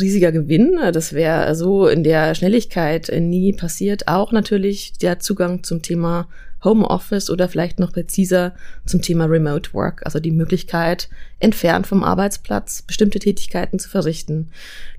riesiger 0.00 0.32
Gewinn. 0.32 0.78
Das 0.92 1.12
wäre 1.12 1.54
so 1.54 1.86
in 1.86 2.04
der 2.04 2.34
Schnelligkeit 2.34 3.12
nie 3.20 3.52
passiert. 3.52 4.08
Auch 4.08 4.32
natürlich 4.32 4.94
der 4.98 5.20
Zugang 5.20 5.62
zum 5.62 5.82
Thema 5.82 6.28
Homeoffice 6.64 7.30
oder 7.30 7.48
vielleicht 7.48 7.78
noch 7.78 7.92
präziser 7.92 8.54
zum 8.86 9.02
Thema 9.02 9.26
Remote 9.26 9.72
Work, 9.74 10.02
also 10.04 10.18
die 10.18 10.30
Möglichkeit, 10.30 11.08
entfernt 11.38 11.86
vom 11.86 12.02
Arbeitsplatz 12.02 12.82
bestimmte 12.82 13.18
Tätigkeiten 13.18 13.78
zu 13.78 13.88
verrichten. 13.88 14.48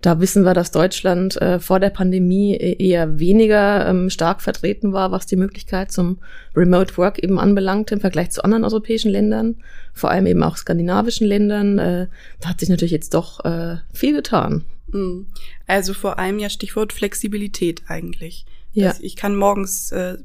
Da 0.01 0.19
wissen 0.19 0.43
wir, 0.43 0.53
dass 0.53 0.71
Deutschland 0.71 1.41
äh, 1.41 1.59
vor 1.59 1.79
der 1.79 1.89
Pandemie 1.89 2.53
e-, 2.53 2.73
eher 2.73 3.19
weniger 3.19 3.87
ähm, 3.89 4.09
stark 4.09 4.41
vertreten 4.41 4.93
war, 4.93 5.11
was 5.11 5.25
die 5.25 5.35
Möglichkeit 5.35 5.91
zum 5.91 6.19
Remote 6.55 6.95
Work 6.97 7.19
eben 7.19 7.39
anbelangt 7.39 7.91
im 7.91 7.99
Vergleich 7.99 8.29
zu 8.29 8.43
anderen 8.43 8.63
europäischen 8.63 9.11
Ländern, 9.11 9.55
vor 9.93 10.11
allem 10.11 10.27
eben 10.27 10.43
auch 10.43 10.57
skandinavischen 10.57 11.27
Ländern. 11.27 11.79
Äh, 11.79 12.07
da 12.41 12.49
hat 12.49 12.59
sich 12.59 12.69
natürlich 12.69 12.91
jetzt 12.91 13.13
doch 13.13 13.43
äh, 13.43 13.77
viel 13.91 14.15
getan. 14.15 14.63
Hm. 14.95 15.27
Also 15.67 15.93
vor 15.93 16.17
allem 16.19 16.39
ja 16.39 16.49
Stichwort 16.49 16.93
Flexibilität 16.93 17.83
eigentlich. 17.87 18.45
Ja. 18.71 18.89
Also 18.89 19.03
ich 19.03 19.17
kann 19.17 19.35
morgens 19.35 19.91
äh, 19.91 20.17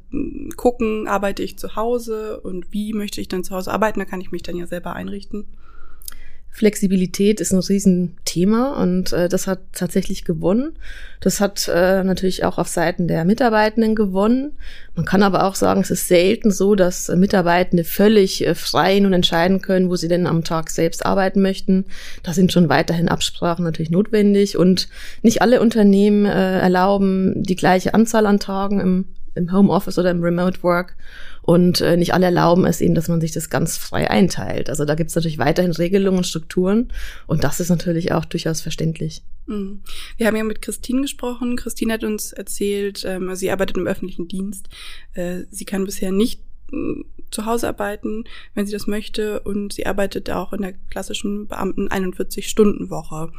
gucken, 0.55 1.09
arbeite 1.09 1.43
ich 1.43 1.59
zu 1.59 1.75
Hause 1.75 2.39
und 2.39 2.71
wie 2.71 2.93
möchte 2.93 3.19
ich 3.19 3.27
dann 3.27 3.43
zu 3.43 3.53
Hause 3.53 3.71
arbeiten, 3.71 3.99
da 3.99 4.05
kann 4.05 4.21
ich 4.21 4.31
mich 4.31 4.43
dann 4.43 4.55
ja 4.55 4.67
selber 4.67 4.93
einrichten. 4.93 5.45
Flexibilität 6.53 7.39
ist 7.39 7.53
ein 7.53 7.59
Riesenthema 7.59 8.73
und 8.81 9.13
äh, 9.13 9.29
das 9.29 9.47
hat 9.47 9.59
tatsächlich 9.71 10.25
gewonnen. 10.25 10.73
Das 11.21 11.39
hat 11.39 11.69
äh, 11.73 12.03
natürlich 12.03 12.43
auch 12.43 12.57
auf 12.57 12.67
Seiten 12.67 13.07
der 13.07 13.23
Mitarbeitenden 13.23 13.95
gewonnen. 13.95 14.51
Man 14.93 15.05
kann 15.05 15.23
aber 15.23 15.45
auch 15.45 15.55
sagen, 15.55 15.79
es 15.79 15.91
ist 15.91 16.09
selten 16.09 16.51
so, 16.51 16.75
dass 16.75 17.07
Mitarbeitende 17.07 17.85
völlig 17.85 18.45
äh, 18.45 18.53
frei 18.53 18.99
nun 18.99 19.13
entscheiden 19.13 19.61
können, 19.61 19.89
wo 19.89 19.95
sie 19.95 20.09
denn 20.09 20.27
am 20.27 20.43
Tag 20.43 20.69
selbst 20.69 21.05
arbeiten 21.05 21.41
möchten. 21.41 21.85
Da 22.21 22.33
sind 22.33 22.51
schon 22.51 22.67
weiterhin 22.67 23.07
Absprachen 23.07 23.63
natürlich 23.63 23.91
notwendig 23.91 24.57
und 24.57 24.89
nicht 25.21 25.41
alle 25.41 25.61
Unternehmen 25.61 26.25
äh, 26.25 26.59
erlauben 26.59 27.43
die 27.43 27.55
gleiche 27.55 27.93
Anzahl 27.93 28.25
an 28.25 28.41
Tagen 28.41 28.81
im, 28.81 29.05
im 29.35 29.53
Homeoffice 29.53 29.97
oder 29.97 30.11
im 30.11 30.21
Remote 30.21 30.61
Work. 30.63 30.97
Und 31.41 31.81
äh, 31.81 31.97
nicht 31.97 32.13
alle 32.13 32.25
erlauben 32.25 32.65
es 32.65 32.81
eben, 32.81 32.93
dass 32.93 33.07
man 33.07 33.19
sich 33.19 33.31
das 33.31 33.49
ganz 33.49 33.77
frei 33.77 34.09
einteilt. 34.09 34.69
Also 34.69 34.85
da 34.85 34.95
gibt 34.95 35.09
es 35.09 35.15
natürlich 35.15 35.39
weiterhin 35.39 35.71
Regelungen 35.71 36.19
und 36.19 36.27
Strukturen 36.27 36.93
und 37.27 37.43
das 37.43 37.59
ist 37.59 37.69
natürlich 37.69 38.11
auch 38.11 38.25
durchaus 38.25 38.61
verständlich. 38.61 39.23
Mhm. 39.47 39.81
Wir 40.17 40.27
haben 40.27 40.35
ja 40.35 40.43
mit 40.43 40.61
Christine 40.61 41.01
gesprochen. 41.01 41.55
Christine 41.55 41.93
hat 41.93 42.03
uns 42.03 42.31
erzählt, 42.31 43.03
ähm, 43.05 43.35
sie 43.35 43.51
arbeitet 43.51 43.77
im 43.77 43.87
öffentlichen 43.87 44.27
Dienst. 44.27 44.69
Äh, 45.13 45.41
sie 45.49 45.65
kann 45.65 45.85
bisher 45.85 46.11
nicht 46.11 46.41
äh, 46.71 47.03
zu 47.31 47.45
Hause 47.45 47.69
arbeiten, 47.69 48.25
wenn 48.53 48.65
sie 48.65 48.73
das 48.73 48.87
möchte, 48.87 49.39
und 49.39 49.73
sie 49.73 49.85
arbeitet 49.85 50.29
auch 50.29 50.53
in 50.53 50.61
der 50.61 50.73
klassischen 50.89 51.47
Beamten 51.47 51.87
41-Stunden-Woche. 51.87 53.31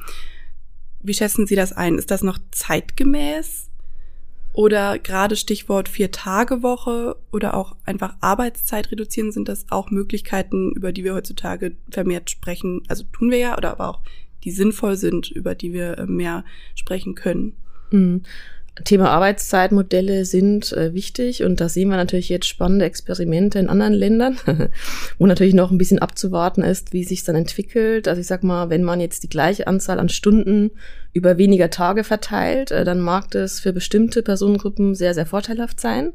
Wie 1.01 1.15
schätzen 1.15 1.47
Sie 1.47 1.57
das 1.57 1.73
ein? 1.73 1.99
Ist 1.99 2.11
das 2.11 2.23
noch 2.23 2.39
zeitgemäß? 2.53 3.72
Oder 4.53 4.99
gerade 4.99 5.37
Stichwort 5.37 5.89
Vier-Tage-Woche 5.89 7.17
oder 7.33 7.55
auch 7.55 7.75
einfach 7.85 8.17
Arbeitszeit 8.21 8.91
reduzieren, 8.91 9.33
sind 9.33 9.49
das 9.49 9.67
auch 9.71 9.91
Möglichkeiten, 9.91 10.73
über 10.73 10.93
die 10.93 11.05
wir 11.05 11.15
heutzutage 11.15 11.77
vermehrt 11.91 12.31
sprechen. 12.31 12.83
Also 12.89 13.05
tun 13.13 13.31
wir 13.31 13.39
ja, 13.39 13.57
oder 13.57 13.71
aber 13.71 13.89
auch 13.89 14.01
die 14.45 14.51
sinnvoll 14.51 14.97
sind, 14.97 15.31
über 15.31 15.55
die 15.55 15.73
wir 15.73 15.99
äh, 15.99 16.07
mehr 16.07 16.45
sprechen 16.75 17.15
können. 17.15 17.57
Mhm. 17.91 18.23
Thema 18.85 19.11
Arbeitszeitmodelle 19.11 20.25
sind 20.25 20.73
äh, 20.73 20.95
wichtig 20.95 21.45
und 21.45 21.61
da 21.61 21.69
sehen 21.69 21.91
wir 21.91 21.99
natürlich 21.99 22.31
jetzt 22.31 22.47
spannende 22.47 22.87
Experimente 22.87 23.59
in 23.59 23.69
anderen 23.69 23.93
Ländern, 23.93 24.39
wo 25.19 25.27
natürlich 25.27 25.53
noch 25.53 25.71
ein 25.71 25.77
bisschen 25.77 25.99
abzuwarten 25.99 26.63
ist, 26.63 26.95
wie 26.95 27.05
sich 27.05 27.23
dann 27.23 27.37
entwickelt. 27.37 28.09
Also 28.09 28.23
ich 28.23 28.27
sag 28.27 28.43
mal, 28.43 28.71
wenn 28.71 28.83
man 28.83 29.01
jetzt 29.01 29.25
die 29.25 29.29
gleiche 29.29 29.67
Anzahl 29.67 30.01
an 30.01 30.09
Stunden 30.09 30.71
über 31.13 31.37
weniger 31.37 31.69
Tage 31.69 32.03
verteilt, 32.03 32.71
äh, 32.71 32.85
dann 32.85 33.01
mag 33.01 33.31
das 33.33 33.61
für 33.61 33.75
bestimmte 33.75 34.23
Personengruppen 34.23 34.95
sehr, 34.95 35.13
sehr 35.13 35.27
vorteilhaft 35.27 35.79
sein. 35.79 36.15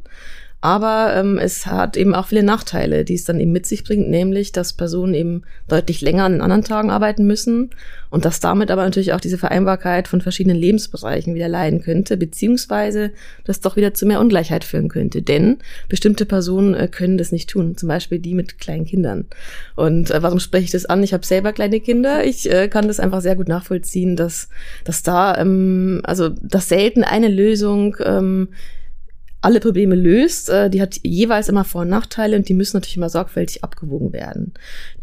Aber 0.59 1.13
ähm, 1.15 1.37
es 1.37 1.67
hat 1.67 1.97
eben 1.97 2.15
auch 2.15 2.27
viele 2.27 2.41
Nachteile, 2.41 3.05
die 3.05 3.13
es 3.13 3.25
dann 3.25 3.39
eben 3.39 3.51
mit 3.51 3.67
sich 3.67 3.83
bringt, 3.83 4.09
nämlich, 4.09 4.51
dass 4.51 4.73
Personen 4.73 5.13
eben 5.13 5.43
deutlich 5.67 6.01
länger 6.01 6.23
an 6.23 6.31
den 6.31 6.41
anderen 6.41 6.63
Tagen 6.63 6.89
arbeiten 6.89 7.27
müssen 7.27 7.69
und 8.09 8.25
dass 8.25 8.39
damit 8.39 8.71
aber 8.71 8.83
natürlich 8.83 9.13
auch 9.13 9.19
diese 9.19 9.37
Vereinbarkeit 9.37 10.07
von 10.07 10.19
verschiedenen 10.19 10.57
Lebensbereichen 10.57 11.35
wieder 11.35 11.47
leiden 11.47 11.83
könnte, 11.83 12.17
beziehungsweise 12.17 13.11
das 13.43 13.59
doch 13.59 13.75
wieder 13.75 13.93
zu 13.93 14.07
mehr 14.07 14.19
Ungleichheit 14.19 14.63
führen 14.63 14.89
könnte. 14.89 15.21
Denn 15.21 15.57
bestimmte 15.89 16.25
Personen 16.25 16.73
äh, 16.73 16.87
können 16.87 17.19
das 17.19 17.31
nicht 17.31 17.51
tun, 17.51 17.77
zum 17.77 17.87
Beispiel 17.87 18.17
die 18.17 18.33
mit 18.33 18.57
kleinen 18.57 18.85
Kindern. 18.85 19.25
Und 19.75 20.09
äh, 20.09 20.23
warum 20.23 20.39
spreche 20.39 20.65
ich 20.65 20.71
das 20.71 20.85
an? 20.85 21.03
Ich 21.03 21.13
habe 21.13 21.25
selber 21.25 21.53
kleine 21.53 21.79
Kinder. 21.79 22.25
Ich 22.25 22.51
äh, 22.51 22.67
kann 22.67 22.87
das 22.87 22.99
einfach 22.99 23.21
sehr 23.21 23.35
gut 23.35 23.47
nachvollziehen, 23.47 24.15
dass, 24.15 24.49
dass 24.85 25.03
da, 25.03 25.37
ähm, 25.37 26.01
also 26.03 26.29
dass 26.29 26.67
selten 26.67 27.03
eine 27.03 27.27
Lösung 27.27 27.95
ähm, 28.03 28.49
alle 29.47 29.61
Probleme 29.61 29.95
löst. 29.95 30.49
Äh, 30.49 30.69
die 30.69 30.81
hat 30.81 30.99
jeweils 31.03 31.47
immer 31.47 31.63
Vor- 31.63 31.83
und 31.83 31.89
Nachteile 31.89 32.35
und 32.35 32.49
die 32.49 32.53
müssen 32.53 32.75
natürlich 32.75 32.97
immer 32.97 33.09
sorgfältig 33.09 33.63
abgewogen 33.63 34.11
werden. 34.11 34.53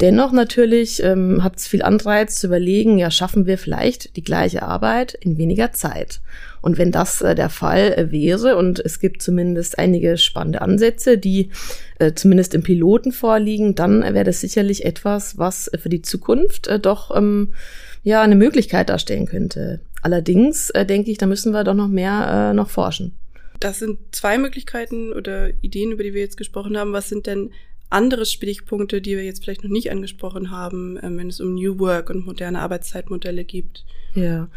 Dennoch 0.03 0.33
natürlich 0.33 1.03
ähm, 1.03 1.43
hat 1.43 1.57
es 1.57 1.67
viel 1.67 1.83
Anreiz 1.83 2.37
zu 2.37 2.49
überlegen, 2.49 2.99
ja, 2.99 3.11
schaffen 3.11 3.47
wir 3.47 3.57
vielleicht 3.57 4.17
die 4.19 4.23
gleiche 4.23 4.63
Arbeit 4.63 5.15
in 5.15 5.39
weniger 5.39 5.73
Zeit. 5.73 6.21
Und 6.61 6.77
wenn 6.77 6.93
das 6.93 7.23
äh, 7.23 7.35
der 7.35 7.49
Fall 7.49 7.95
äh, 7.97 8.11
wäre, 8.13 8.59
und 8.59 8.81
es 8.81 9.01
gibt 9.01 9.23
zumindest 9.23 9.79
einige 9.79 10.19
spannende 10.19 10.61
Ansätze, 10.61 11.17
die 11.17 11.49
äh, 11.99 12.13
zumindest 12.13 12.53
im 12.53 12.63
Piloten 12.63 13.13
vorliegen, 13.13 13.75
dann 13.75 14.03
wäre 14.03 14.25
das 14.25 14.43
sicherlich 14.43 14.85
etwas, 14.85 15.39
was 15.39 15.71
für 15.75 15.89
die 15.89 16.03
Zukunft 16.03 16.67
äh, 16.67 16.79
doch 16.79 17.17
ähm, 17.17 17.55
ja 18.03 18.21
eine 18.21 18.37
Möglichkeit 18.37 18.91
darstellen 18.91 19.25
könnte. 19.25 19.81
Allerdings 20.03 20.69
äh, 20.69 20.85
denke 20.85 21.11
ich, 21.11 21.17
da 21.17 21.25
müssen 21.25 21.55
wir 21.55 21.65
doch 21.65 21.73
noch 21.73 21.89
mehr 21.89 22.53
noch 22.53 22.69
forschen. 22.69 23.15
Das 23.61 23.79
sind 23.79 23.99
zwei 24.13 24.39
Möglichkeiten 24.39 25.13
oder 25.13 25.51
Ideen, 25.63 25.93
über 25.93 26.03
die 26.03 26.15
wir 26.15 26.21
jetzt 26.21 26.37
gesprochen 26.37 26.77
haben. 26.77 26.93
Was 26.93 27.09
sind 27.09 27.27
denn 27.27 27.51
andere 27.91 28.27
Stichpunkte, 28.27 29.01
die 29.01 29.17
wir 29.17 29.25
jetzt 29.25 29.45
vielleicht 29.45 29.63
noch 29.63 29.71
nicht 29.71 29.91
angesprochen 29.91 30.51
haben, 30.51 30.99
ähm, 31.03 31.17
wenn 31.17 31.29
es 31.29 31.41
um 31.41 31.55
New 31.55 31.79
Work 31.79 32.11
und 32.11 32.27
moderne 32.27 32.61
Arbeitszeitmodelle 32.61 33.45
gibt? 33.45 33.85
Ja, 34.15 34.49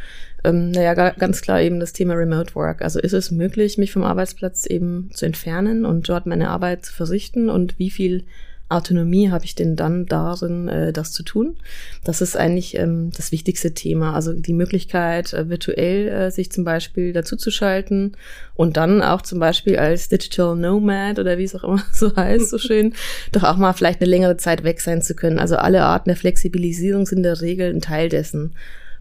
ähm, 0.44 0.72
naja, 0.72 0.94
ganz 0.94 1.42
klar 1.42 1.62
eben 1.62 1.80
das 1.80 1.94
Thema 1.94 2.14
Remote 2.14 2.56
Work. 2.56 2.82
Also 2.82 3.00
ist 3.00 3.14
es 3.14 3.32
möglich, 3.32 3.78
mich 3.78 3.92
vom 3.92 4.04
Arbeitsplatz 4.04 4.66
eben 4.66 5.10
zu 5.14 5.26
entfernen 5.26 5.86
und 5.86 6.08
dort 6.10 6.26
meine 6.26 6.50
Arbeit 6.50 6.86
zu 6.86 6.94
verrichten 6.94 7.50
und 7.50 7.78
wie 7.80 7.90
viel 7.90 8.26
Autonomie 8.70 9.32
habe 9.32 9.46
ich 9.46 9.56
denn 9.56 9.76
dann 9.78 10.06
darin, 10.06 10.68
äh, 10.68 10.92
das 10.92 11.14
zu 11.14 11.24
tun? 11.24 11.56
Das 12.04 12.22
ist 12.22 12.36
eigentlich 12.36 12.78
ähm, 12.78 13.12
das 13.16 13.32
wichtigste 13.32 13.74
Thema. 13.74 14.14
Also 14.14 14.34
die 14.34 14.54
Möglichkeit, 14.54 15.34
äh, 15.34 15.50
virtuell 15.50 16.10
äh, 16.10 16.32
sich 16.32 16.52
zum 16.52 16.66
Beispiel 16.66 17.14
dazuzuschalten 17.14 18.18
und 18.56 18.76
dann 18.76 19.02
auch 19.02 19.22
zum 19.22 19.40
Beispiel 19.40 19.78
als 19.78 20.10
Digital 20.10 20.56
Nomad 20.56 21.18
oder 21.18 21.38
wie 21.38 21.46
es 21.46 21.56
auch 21.56 21.64
immer 21.64 21.84
so 21.94 22.14
heißt, 22.16 22.50
so 22.50 22.58
schön, 22.58 22.94
doch 23.32 23.44
auch 23.44 23.58
mal 23.58 23.74
vielleicht 23.74 24.02
eine 24.02 24.10
längere 24.10 24.38
Zeit 24.38 24.64
weg 24.64 24.82
sein 24.82 25.02
zu 25.02 25.16
können. 25.16 25.40
Also 25.40 25.56
alle 25.56 25.84
Arten 25.84 26.10
der 26.10 26.18
Flexibilisierung 26.18 27.06
sind 27.06 27.20
in 27.20 27.24
der 27.24 27.42
Regel 27.42 27.74
ein 27.74 27.82
Teil 27.82 28.10
dessen 28.10 28.54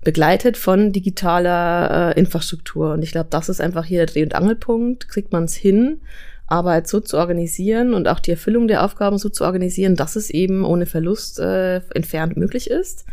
begleitet 0.07 0.57
von 0.57 0.93
digitaler 0.93 2.15
äh, 2.15 2.19
Infrastruktur. 2.21 2.93
Und 2.93 3.03
ich 3.03 3.11
glaube, 3.11 3.27
das 3.31 3.49
ist 3.49 3.61
einfach 3.61 3.85
hier 3.85 3.99
der 3.99 4.07
Dreh- 4.07 4.23
und 4.23 4.37
Angelpunkt. 4.37 5.09
Kriegt 5.09 5.33
man 5.33 5.45
es 5.45 5.57
hin, 5.57 6.01
Arbeit 6.49 6.87
so 6.87 7.01
zu 7.01 7.19
organisieren 7.19 7.93
und 7.93 8.07
auch 8.07 8.21
die 8.21 8.31
Erfüllung 8.31 8.69
der 8.69 8.85
Aufgaben 8.85 9.19
so 9.19 9.29
zu 9.29 9.45
organisieren, 9.45 9.97
dass 9.97 10.15
es 10.15 10.31
eben 10.31 10.65
ohne 10.65 10.87
Verlust 10.87 11.41
äh, 11.41 11.77
entfernt 11.95 12.37
möglich 12.37 12.71
ist. 12.71 13.05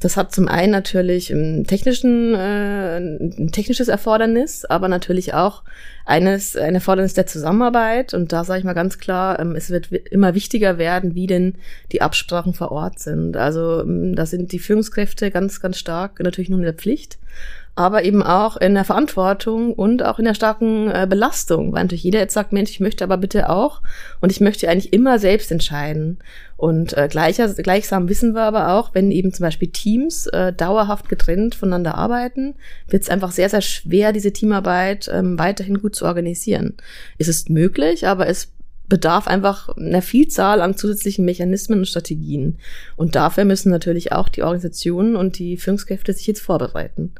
Das 0.00 0.16
hat 0.16 0.34
zum 0.34 0.48
einen 0.48 0.72
natürlich 0.72 1.30
im 1.30 1.66
technischen, 1.66 2.34
äh, 2.34 2.96
ein 2.96 3.50
technisches 3.52 3.88
Erfordernis, 3.88 4.64
aber 4.64 4.88
natürlich 4.88 5.34
auch 5.34 5.64
eines, 6.06 6.56
ein 6.56 6.74
Erfordernis 6.74 7.12
der 7.12 7.26
Zusammenarbeit. 7.26 8.14
Und 8.14 8.32
da 8.32 8.44
sage 8.44 8.60
ich 8.60 8.64
mal 8.64 8.72
ganz 8.72 8.98
klar, 8.98 9.38
ähm, 9.38 9.54
es 9.54 9.68
wird 9.68 9.92
immer 9.92 10.34
wichtiger 10.34 10.78
werden, 10.78 11.14
wie 11.14 11.26
denn 11.26 11.56
die 11.92 12.00
Absprachen 12.00 12.54
vor 12.54 12.72
Ort 12.72 12.98
sind. 13.00 13.36
Also 13.36 13.82
ähm, 13.82 14.16
da 14.16 14.24
sind 14.24 14.52
die 14.52 14.58
Führungskräfte 14.58 15.30
ganz, 15.30 15.60
ganz 15.60 15.78
stark 15.78 16.20
natürlich 16.20 16.48
nur 16.48 16.58
in 16.60 16.64
der 16.64 16.74
Pflicht 16.74 17.18
aber 17.78 18.02
eben 18.02 18.24
auch 18.24 18.56
in 18.56 18.74
der 18.74 18.84
Verantwortung 18.84 19.72
und 19.72 20.04
auch 20.04 20.18
in 20.18 20.24
der 20.24 20.34
starken 20.34 20.90
äh, 20.90 21.06
Belastung, 21.08 21.72
weil 21.72 21.84
natürlich 21.84 22.02
jeder 22.02 22.18
jetzt 22.18 22.34
sagt, 22.34 22.52
Mensch, 22.52 22.70
ich 22.70 22.80
möchte 22.80 23.04
aber 23.04 23.16
bitte 23.18 23.48
auch 23.48 23.82
und 24.20 24.32
ich 24.32 24.40
möchte 24.40 24.68
eigentlich 24.68 24.92
immer 24.92 25.20
selbst 25.20 25.52
entscheiden. 25.52 26.18
Und 26.56 26.96
äh, 26.96 27.06
gleicher, 27.08 27.48
gleichsam 27.54 28.08
wissen 28.08 28.34
wir 28.34 28.42
aber 28.42 28.72
auch, 28.72 28.96
wenn 28.96 29.12
eben 29.12 29.32
zum 29.32 29.44
Beispiel 29.44 29.68
Teams 29.68 30.26
äh, 30.26 30.52
dauerhaft 30.52 31.08
getrennt 31.08 31.54
voneinander 31.54 31.94
arbeiten, 31.94 32.56
wird 32.88 33.04
es 33.04 33.10
einfach 33.10 33.30
sehr, 33.30 33.48
sehr 33.48 33.62
schwer, 33.62 34.12
diese 34.12 34.32
Teamarbeit 34.32 35.08
ähm, 35.12 35.38
weiterhin 35.38 35.80
gut 35.80 35.94
zu 35.94 36.04
organisieren. 36.04 36.74
Es 37.16 37.28
ist 37.28 37.48
möglich, 37.48 38.08
aber 38.08 38.26
es 38.26 38.52
bedarf 38.88 39.28
einfach 39.28 39.68
einer 39.76 40.02
Vielzahl 40.02 40.62
an 40.62 40.76
zusätzlichen 40.76 41.24
Mechanismen 41.24 41.80
und 41.80 41.86
Strategien. 41.86 42.58
Und 42.96 43.14
dafür 43.14 43.44
müssen 43.44 43.70
natürlich 43.70 44.10
auch 44.10 44.28
die 44.28 44.42
Organisationen 44.42 45.14
und 45.14 45.38
die 45.38 45.58
Führungskräfte 45.58 46.12
sich 46.12 46.26
jetzt 46.26 46.40
vorbereiten. 46.40 47.12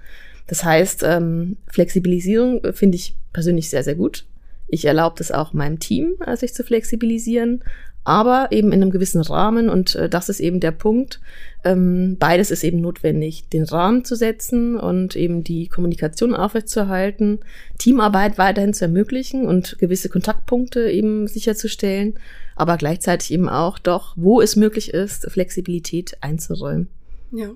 Das 0.49 0.65
heißt, 0.65 1.05
ähm, 1.05 1.59
Flexibilisierung 1.71 2.63
finde 2.73 2.97
ich 2.97 3.15
persönlich 3.33 3.71
sehr, 3.71 3.85
sehr 3.85 3.95
gut. 3.95 4.25
Ich 4.67 4.85
erlaube 4.85 5.17
es 5.21 5.31
auch 5.31 5.53
meinem 5.53 5.79
Team, 5.79 6.17
äh, 6.27 6.37
sich 6.37 6.55
zu 6.55 6.65
flexibilisieren, 6.65 7.63
aber 8.05 8.49
eben 8.51 8.73
in 8.73 8.81
einem 8.81 8.91
gewissen 8.91 9.21
Rahmen 9.21 9.69
und 9.69 9.95
äh, 9.95 10.09
das 10.09 10.31
ist 10.31 10.41
eben 10.41 10.61
der 10.61 10.71
Punkt. 10.71 11.21
Ähm, 11.65 12.17
beides 12.19 12.51
ist 12.51 12.65
eben 12.65 12.81
notwendig, 12.81 13.49
den 13.51 13.65
Rahmen 13.65 14.05
zu 14.05 14.15
setzen 14.15 14.77
und 14.79 15.17
eben 15.17 15.45
die 15.45 15.69
Kommunikation 15.69 16.35
aufrechtzuerhalten, 16.35 17.41
Teamarbeit 17.77 18.39
weiterhin 18.39 18.73
zu 18.73 18.87
ermöglichen 18.87 19.47
und 19.47 19.79
gewisse 19.79 20.09
Kontaktpunkte 20.09 20.91
eben 20.91 21.29
sicherzustellen, 21.29 22.19
aber 22.57 22.79
gleichzeitig 22.79 23.33
eben 23.33 23.51
auch 23.51 23.79
doch, 23.79 24.15
wo 24.17 24.41
es 24.41 24.57
möglich 24.57 24.95
ist, 24.95 25.31
Flexibilität 25.31 26.17
einzuräumen. 26.23 26.89
Ja 27.33 27.51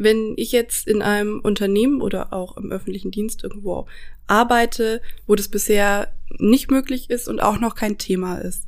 wenn 0.00 0.32
ich 0.36 0.50
jetzt 0.50 0.88
in 0.88 1.02
einem 1.02 1.40
Unternehmen 1.40 2.00
oder 2.00 2.32
auch 2.32 2.56
im 2.56 2.72
öffentlichen 2.72 3.10
Dienst 3.10 3.44
irgendwo 3.44 3.86
arbeite, 4.26 5.02
wo 5.26 5.34
das 5.34 5.48
bisher 5.48 6.10
nicht 6.38 6.70
möglich 6.70 7.10
ist 7.10 7.28
und 7.28 7.42
auch 7.42 7.60
noch 7.60 7.74
kein 7.74 7.98
Thema 7.98 8.38
ist, 8.38 8.66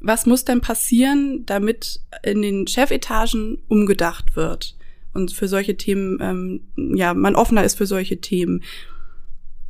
was 0.00 0.26
muss 0.26 0.44
denn 0.44 0.60
passieren, 0.60 1.46
damit 1.46 2.00
in 2.24 2.42
den 2.42 2.66
Chefetagen 2.66 3.58
umgedacht 3.68 4.34
wird 4.34 4.76
und 5.14 5.32
für 5.32 5.46
solche 5.46 5.76
Themen, 5.76 6.18
ähm, 6.20 6.96
ja, 6.96 7.14
man 7.14 7.36
offener 7.36 7.62
ist 7.62 7.78
für 7.78 7.86
solche 7.86 8.20
Themen? 8.20 8.64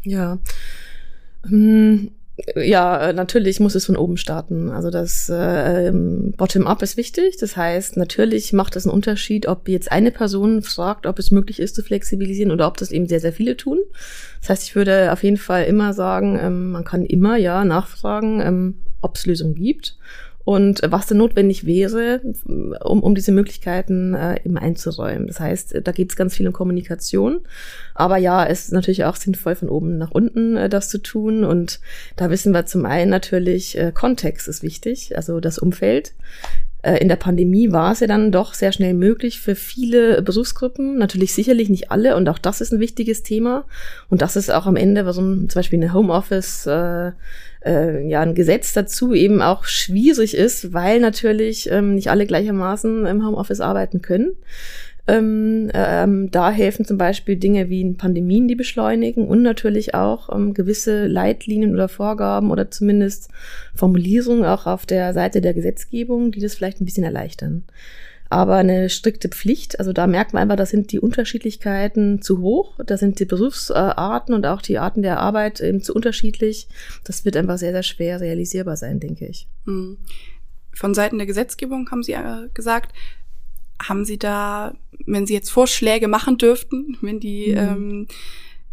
Ja. 0.02 0.38
Hm, 1.46 2.10
ja, 2.54 3.12
natürlich 3.14 3.60
muss 3.60 3.74
es 3.74 3.86
von 3.86 3.96
oben 3.96 4.18
starten. 4.18 4.70
Also 4.70 4.90
das 4.90 5.28
äh, 5.30 5.90
Bottom-up 5.92 6.82
ist 6.82 6.96
wichtig. 6.98 7.38
Das 7.38 7.56
heißt, 7.56 7.96
natürlich 7.96 8.52
macht 8.52 8.76
es 8.76 8.86
einen 8.86 8.94
Unterschied, 8.94 9.48
ob 9.48 9.68
jetzt 9.68 9.90
eine 9.90 10.10
Person 10.10 10.62
fragt, 10.62 11.06
ob 11.06 11.18
es 11.18 11.30
möglich 11.30 11.60
ist 11.60 11.74
zu 11.74 11.82
flexibilisieren 11.82 12.50
oder 12.50 12.66
ob 12.66 12.76
das 12.76 12.90
eben 12.90 13.06
sehr, 13.06 13.20
sehr 13.20 13.32
viele 13.32 13.56
tun. 13.56 13.78
Das 14.40 14.50
heißt, 14.50 14.64
ich 14.64 14.76
würde 14.76 15.12
auf 15.12 15.22
jeden 15.22 15.38
Fall 15.38 15.64
immer 15.64 15.94
sagen, 15.94 16.38
ähm, 16.40 16.72
man 16.72 16.84
kann 16.84 17.06
immer 17.06 17.36
ja 17.38 17.64
nachfragen, 17.64 18.40
ähm, 18.40 18.74
ob 19.00 19.16
es 19.16 19.24
Lösungen 19.24 19.54
gibt 19.54 19.96
und 20.46 20.80
was 20.84 21.06
denn 21.06 21.16
notwendig 21.16 21.66
wäre, 21.66 22.20
um, 22.84 23.02
um 23.02 23.16
diese 23.16 23.32
Möglichkeiten 23.32 24.14
äh, 24.14 24.38
eben 24.44 24.56
einzuräumen. 24.56 25.26
Das 25.26 25.40
heißt, 25.40 25.80
da 25.82 25.90
geht 25.90 26.10
es 26.10 26.16
ganz 26.16 26.36
viel 26.36 26.46
um 26.46 26.52
Kommunikation. 26.52 27.40
Aber 27.96 28.16
ja, 28.16 28.46
es 28.46 28.66
ist 28.66 28.72
natürlich 28.72 29.04
auch 29.04 29.16
sinnvoll, 29.16 29.56
von 29.56 29.68
oben 29.68 29.98
nach 29.98 30.12
unten 30.12 30.56
äh, 30.56 30.68
das 30.68 30.88
zu 30.88 30.98
tun. 30.98 31.42
Und 31.42 31.80
da 32.14 32.30
wissen 32.30 32.52
wir 32.52 32.64
zum 32.64 32.86
einen 32.86 33.10
natürlich, 33.10 33.76
äh, 33.76 33.90
Kontext 33.92 34.46
ist 34.46 34.62
wichtig, 34.62 35.16
also 35.16 35.40
das 35.40 35.58
Umfeld. 35.58 36.14
Äh, 36.86 36.98
in 36.98 37.08
der 37.08 37.16
Pandemie 37.16 37.72
war 37.72 37.92
es 37.92 38.00
ja 38.00 38.06
dann 38.06 38.30
doch 38.30 38.54
sehr 38.54 38.70
schnell 38.70 38.94
möglich 38.94 39.40
für 39.40 39.56
viele 39.56 40.22
Berufsgruppen, 40.22 40.96
natürlich 40.98 41.34
sicherlich 41.34 41.68
nicht 41.68 41.90
alle, 41.90 42.14
und 42.14 42.28
auch 42.28 42.38
das 42.38 42.60
ist 42.60 42.72
ein 42.72 42.78
wichtiges 42.78 43.24
Thema. 43.24 43.64
Und 44.08 44.22
das 44.22 44.36
ist 44.36 44.50
auch 44.52 44.66
am 44.66 44.76
Ende, 44.76 45.04
was 45.04 45.16
zum 45.16 45.48
Beispiel 45.52 45.82
eine 45.82 45.92
Homeoffice 45.92 46.66
äh, 46.66 47.10
äh, 47.64 48.08
ja 48.08 48.20
ein 48.20 48.36
Gesetz 48.36 48.72
dazu 48.72 49.14
eben 49.14 49.42
auch 49.42 49.64
schwierig 49.64 50.36
ist, 50.36 50.72
weil 50.72 51.00
natürlich 51.00 51.68
ähm, 51.72 51.96
nicht 51.96 52.08
alle 52.08 52.26
gleichermaßen 52.26 53.04
im 53.06 53.26
Homeoffice 53.26 53.60
arbeiten 53.60 54.00
können. 54.00 54.36
Ähm, 55.08 55.70
ähm, 55.72 56.30
da 56.32 56.50
helfen 56.50 56.84
zum 56.84 56.98
Beispiel 56.98 57.36
Dinge 57.36 57.68
wie 57.68 57.92
Pandemien, 57.92 58.48
die 58.48 58.56
beschleunigen 58.56 59.26
und 59.28 59.42
natürlich 59.42 59.94
auch 59.94 60.34
ähm, 60.34 60.52
gewisse 60.52 61.06
Leitlinien 61.06 61.72
oder 61.72 61.88
Vorgaben 61.88 62.50
oder 62.50 62.70
zumindest 62.70 63.30
Formulierungen 63.74 64.44
auch 64.44 64.66
auf 64.66 64.84
der 64.84 65.14
Seite 65.14 65.40
der 65.40 65.54
Gesetzgebung, 65.54 66.32
die 66.32 66.40
das 66.40 66.54
vielleicht 66.54 66.80
ein 66.80 66.84
bisschen 66.84 67.04
erleichtern 67.04 67.64
aber 68.28 68.56
eine 68.56 68.90
strikte 68.90 69.28
Pflicht. 69.28 69.78
Also 69.78 69.92
da 69.92 70.06
merkt 70.06 70.32
man 70.32 70.42
einfach, 70.42 70.56
da 70.56 70.66
sind 70.66 70.92
die 70.92 71.00
Unterschiedlichkeiten 71.00 72.22
zu 72.22 72.40
hoch, 72.40 72.78
da 72.84 72.96
sind 72.96 73.20
die 73.20 73.24
Berufsarten 73.24 74.34
und 74.34 74.46
auch 74.46 74.62
die 74.62 74.78
Arten 74.78 75.02
der 75.02 75.20
Arbeit 75.20 75.60
eben 75.60 75.82
zu 75.82 75.94
unterschiedlich. 75.94 76.68
Das 77.04 77.24
wird 77.24 77.36
einfach 77.36 77.58
sehr, 77.58 77.72
sehr 77.72 77.82
schwer 77.82 78.20
realisierbar 78.20 78.76
sein, 78.76 79.00
denke 79.00 79.26
ich. 79.26 79.48
Hm. 79.64 79.98
Von 80.72 80.92
Seiten 80.92 81.18
der 81.18 81.26
Gesetzgebung 81.26 81.88
haben 81.90 82.02
Sie 82.02 82.16
gesagt, 82.52 82.92
haben 83.82 84.04
Sie 84.04 84.18
da, 84.18 84.74
wenn 85.06 85.26
Sie 85.26 85.34
jetzt 85.34 85.50
Vorschläge 85.50 86.08
machen 86.08 86.38
dürften, 86.38 86.96
wenn 87.00 87.20
die 87.20 87.52
mhm. 87.52 87.58
ähm, 87.58 88.06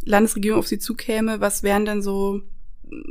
Landesregierung 0.03 0.59
auf 0.59 0.67
Sie 0.67 0.79
zukäme, 0.79 1.41
was 1.41 1.63
wären 1.63 1.85
denn 1.85 2.01
so 2.01 2.41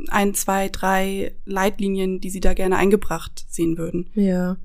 ein, 0.09 0.33
zwei, 0.33 0.69
drei 0.69 1.33
Leitlinien, 1.45 2.19
die 2.19 2.29
Sie 2.29 2.39
da 2.39 2.53
gerne 2.53 2.77
eingebracht 2.77 3.45
sehen 3.49 3.77
würden? 3.77 4.09
Ja. 4.15 4.57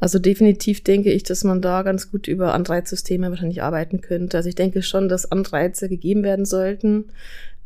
Also 0.00 0.18
definitiv 0.18 0.84
denke 0.84 1.10
ich, 1.12 1.22
dass 1.24 1.44
man 1.44 1.60
da 1.60 1.82
ganz 1.82 2.10
gut 2.10 2.28
über 2.28 2.54
Anreizsysteme 2.54 3.30
wahrscheinlich 3.30 3.62
arbeiten 3.62 4.00
könnte. 4.00 4.36
Also 4.36 4.48
ich 4.48 4.54
denke 4.54 4.82
schon, 4.82 5.08
dass 5.08 5.30
Anreize 5.30 5.88
gegeben 5.88 6.22
werden 6.22 6.44
sollten, 6.44 7.06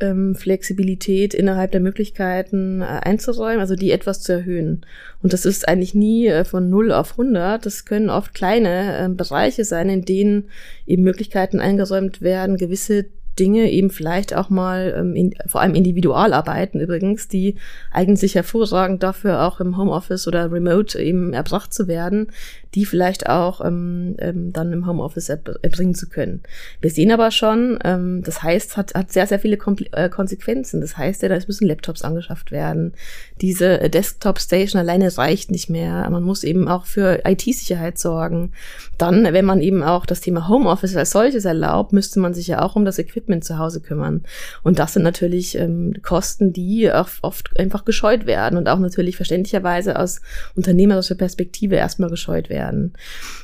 ähm, 0.00 0.34
Flexibilität 0.34 1.34
innerhalb 1.34 1.72
der 1.72 1.80
Möglichkeiten 1.80 2.80
äh, 2.80 2.84
einzuräumen, 2.84 3.60
also 3.60 3.76
die 3.76 3.92
etwas 3.92 4.20
zu 4.22 4.32
erhöhen. 4.32 4.84
Und 5.22 5.32
das 5.32 5.44
ist 5.44 5.68
eigentlich 5.68 5.94
nie 5.94 6.26
äh, 6.26 6.44
von 6.44 6.68
0 6.68 6.92
auf 6.92 7.12
100. 7.12 7.64
Das 7.64 7.84
können 7.84 8.10
oft 8.10 8.34
kleine 8.34 8.98
äh, 8.98 9.08
Bereiche 9.08 9.64
sein, 9.64 9.88
in 9.88 10.04
denen 10.04 10.48
eben 10.86 11.02
Möglichkeiten 11.02 11.60
eingeräumt 11.60 12.20
werden, 12.20 12.56
gewisse 12.56 13.06
Dinge 13.38 13.70
eben 13.70 13.90
vielleicht 13.90 14.34
auch 14.34 14.50
mal, 14.50 14.94
ähm, 14.96 15.14
in, 15.14 15.34
vor 15.46 15.60
allem 15.60 15.74
Individualarbeiten 15.74 16.80
übrigens, 16.80 17.28
die 17.28 17.56
eignen 17.90 18.16
sich 18.16 18.34
hervorragend 18.34 19.02
dafür 19.02 19.42
auch 19.42 19.60
im 19.60 19.76
Homeoffice 19.76 20.28
oder 20.28 20.50
Remote 20.50 21.00
eben 21.00 21.32
erbracht 21.32 21.72
zu 21.72 21.88
werden, 21.88 22.28
die 22.74 22.86
vielleicht 22.86 23.28
auch 23.28 23.62
ähm, 23.64 24.16
ähm, 24.18 24.52
dann 24.52 24.72
im 24.72 24.86
Homeoffice 24.86 25.28
erbringen 25.28 25.94
zu 25.94 26.08
können. 26.08 26.40
Wir 26.80 26.90
sehen 26.90 27.12
aber 27.12 27.30
schon, 27.30 27.78
ähm, 27.84 28.22
das 28.24 28.42
heißt, 28.42 28.78
hat, 28.78 28.94
hat 28.94 29.12
sehr, 29.12 29.26
sehr 29.26 29.38
viele 29.38 29.58
Kompl 29.58 29.86
äh, 29.92 30.08
Konsequenzen. 30.08 30.80
Das 30.80 30.96
heißt 30.96 31.22
ja, 31.22 31.28
da 31.28 31.38
müssen 31.46 31.66
Laptops 31.66 32.02
angeschafft 32.02 32.50
werden. 32.50 32.94
Diese 33.40 33.80
äh, 33.80 33.90
Desktop-Station 33.90 34.80
alleine 34.80 35.16
reicht 35.18 35.50
nicht 35.50 35.68
mehr. 35.68 36.08
Man 36.08 36.22
muss 36.22 36.44
eben 36.44 36.66
auch 36.66 36.86
für 36.86 37.22
IT-Sicherheit 37.26 37.98
sorgen. 37.98 38.52
Dann, 38.96 39.24
wenn 39.24 39.44
man 39.44 39.60
eben 39.60 39.82
auch 39.82 40.06
das 40.06 40.20
Thema 40.20 40.48
Homeoffice 40.48 40.96
als 40.96 41.10
solches 41.10 41.44
erlaubt, 41.44 41.92
müsste 41.92 42.20
man 42.20 42.32
sich 42.32 42.46
ja 42.46 42.62
auch 42.62 42.74
um 42.74 42.86
das 42.86 42.98
Equipment 42.98 43.44
zu 43.44 43.58
Hause 43.58 43.82
kümmern. 43.82 44.22
Und 44.62 44.78
das 44.78 44.94
sind 44.94 45.02
natürlich 45.02 45.58
ähm, 45.58 45.94
Kosten, 46.02 46.54
die 46.54 46.90
oft 46.90 47.58
einfach 47.58 47.84
gescheut 47.84 48.24
werden 48.24 48.56
und 48.56 48.68
auch 48.68 48.78
natürlich 48.78 49.16
verständlicherweise 49.16 49.98
aus 49.98 50.22
unternehmerischer 50.54 51.16
Perspektive 51.16 51.76
erstmal 51.76 52.08
gescheut 52.08 52.48
werden 52.48 52.61
werden. 52.62 52.92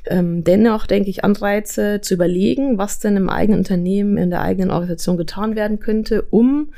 Ähm, 0.07 0.45
dennoch 0.45 0.87
denke 0.87 1.11
ich, 1.11 1.25
Anreize 1.25 2.01
zu 2.01 2.15
überlegen, 2.15 2.79
was 2.79 3.01
denn 3.01 3.17
im 3.17 3.29
eigenen 3.29 3.59
Unternehmen, 3.59 4.17
in 4.17 4.31
der 4.31 4.43
eigenen 4.43 4.71
Organisation 4.71 5.17
getan 5.17 5.57
werden 5.57 5.81
könnte, 5.81 6.23
um 6.23 6.71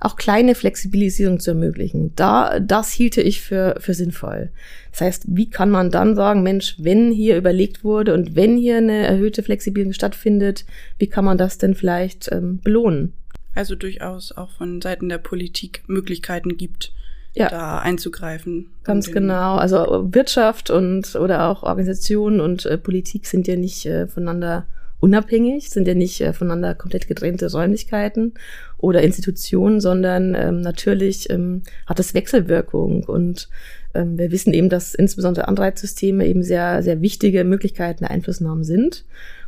auch 0.00 0.14
kleine 0.14 0.54
Flexibilisierung 0.54 1.40
zu 1.40 1.50
ermöglichen. 1.50 2.12
Da, 2.14 2.60
das 2.60 2.92
hielte 2.92 3.20
ich 3.20 3.40
für, 3.40 3.76
für 3.80 3.94
sinnvoll. 3.94 4.50
Das 4.92 5.00
heißt, 5.00 5.24
wie 5.26 5.50
kann 5.50 5.70
man 5.70 5.90
dann 5.90 6.14
sagen, 6.14 6.44
Mensch, 6.44 6.76
wenn 6.78 7.10
hier 7.10 7.36
überlegt 7.36 7.82
wurde 7.82 8.14
und 8.14 8.36
wenn 8.36 8.56
hier 8.56 8.76
eine 8.76 9.06
erhöhte 9.06 9.42
Flexibilisierung 9.42 9.94
stattfindet, 9.94 10.64
wie 10.98 11.08
kann 11.08 11.24
man 11.24 11.36
das 11.36 11.58
denn 11.58 11.74
vielleicht 11.74 12.30
ähm, 12.30 12.60
belohnen? 12.62 13.12
Also 13.56 13.74
durchaus 13.74 14.30
auch 14.30 14.52
von 14.52 14.80
Seiten 14.80 15.08
der 15.08 15.18
Politik 15.18 15.82
Möglichkeiten 15.88 16.56
gibt, 16.56 16.92
ja. 17.38 17.48
da 17.48 17.78
einzugreifen. 17.78 18.70
Ganz 18.84 19.10
genau. 19.12 19.56
Also 19.56 20.08
Wirtschaft 20.12 20.70
und 20.70 21.14
oder 21.16 21.48
auch 21.48 21.62
Organisation 21.62 22.40
und 22.40 22.66
äh, 22.66 22.78
Politik 22.78 23.26
sind 23.26 23.46
ja 23.46 23.56
nicht 23.56 23.86
äh, 23.86 24.06
voneinander 24.06 24.66
unabhängig, 25.00 25.70
sind 25.70 25.86
ja 25.86 25.94
nicht 25.94 26.20
äh, 26.20 26.32
voneinander 26.32 26.74
komplett 26.74 27.06
getrennte 27.06 27.50
Räumlichkeiten 27.50 28.34
oder 28.78 29.02
Institutionen, 29.02 29.80
sondern 29.80 30.34
ähm, 30.34 30.60
natürlich 30.60 31.30
ähm, 31.30 31.62
hat 31.86 32.00
es 32.00 32.14
Wechselwirkung 32.14 33.04
und 33.04 33.48
ähm, 33.94 34.18
wir 34.18 34.30
wissen 34.32 34.52
eben, 34.52 34.68
dass 34.68 34.94
insbesondere 34.94 35.48
Anreizsysteme 35.48 36.26
eben 36.26 36.42
sehr, 36.42 36.82
sehr 36.82 37.00
wichtige 37.00 37.44
Möglichkeiten 37.44 38.04
der 38.04 38.10
Einflussnahme 38.10 38.64
sind. 38.64 39.04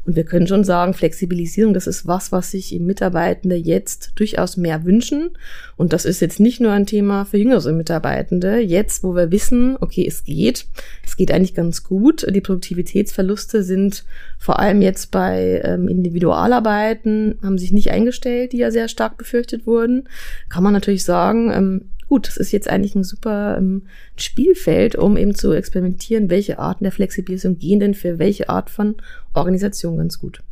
Und 0.06 0.16
wir 0.16 0.24
können 0.24 0.46
schon 0.46 0.64
sagen, 0.64 0.94
Flexibilisierung, 0.94 1.74
das 1.74 1.86
ist 1.86 2.06
was, 2.06 2.32
was 2.32 2.50
sich 2.50 2.78
Mitarbeitende 2.80 3.54
jetzt 3.56 4.12
durchaus 4.14 4.56
mehr 4.56 4.84
wünschen. 4.84 5.30
Und 5.76 5.92
das 5.92 6.04
ist 6.04 6.20
jetzt 6.20 6.40
nicht 6.40 6.60
nur 6.60 6.72
ein 6.72 6.86
Thema 6.86 7.26
für 7.26 7.36
jüngere 7.36 7.72
Mitarbeitende. 7.72 8.58
Jetzt, 8.58 9.04
wo 9.04 9.14
wir 9.14 9.30
wissen, 9.30 9.76
okay, 9.80 10.06
es 10.06 10.24
geht, 10.24 10.66
es 11.04 11.16
geht 11.16 11.30
eigentlich 11.30 11.54
ganz 11.54 11.84
gut. 11.84 12.26
Die 12.28 12.40
Produktivitätsverluste 12.40 13.62
sind 13.62 14.04
vor 14.38 14.58
allem 14.58 14.80
jetzt 14.80 15.10
bei 15.10 15.60
ähm, 15.64 15.86
Individualarbeiten, 15.86 17.38
haben 17.42 17.58
sich 17.58 17.72
nicht 17.72 17.90
eingestellt, 17.90 18.52
die 18.52 18.58
ja 18.58 18.70
sehr 18.70 18.88
stark 18.88 19.18
befürchtet 19.18 19.66
wurden. 19.66 20.08
Kann 20.48 20.62
man 20.62 20.72
natürlich 20.72 21.04
sagen, 21.04 21.50
ähm, 21.52 21.90
gut, 22.10 22.26
das 22.26 22.36
ist 22.36 22.50
jetzt 22.50 22.68
eigentlich 22.68 22.96
ein 22.96 23.04
super 23.04 23.56
ähm, 23.56 23.86
Spielfeld, 24.16 24.96
um 24.96 25.16
eben 25.16 25.34
zu 25.34 25.52
experimentieren, 25.52 26.28
welche 26.28 26.58
Arten 26.58 26.82
der 26.82 26.92
Flexibilisierung 26.92 27.56
gehen 27.56 27.78
denn 27.78 27.94
für 27.94 28.18
welche 28.18 28.48
Art 28.48 28.68
von 28.68 28.96
Organisation 29.32 29.96
ganz 29.96 30.18
gut. 30.18 30.42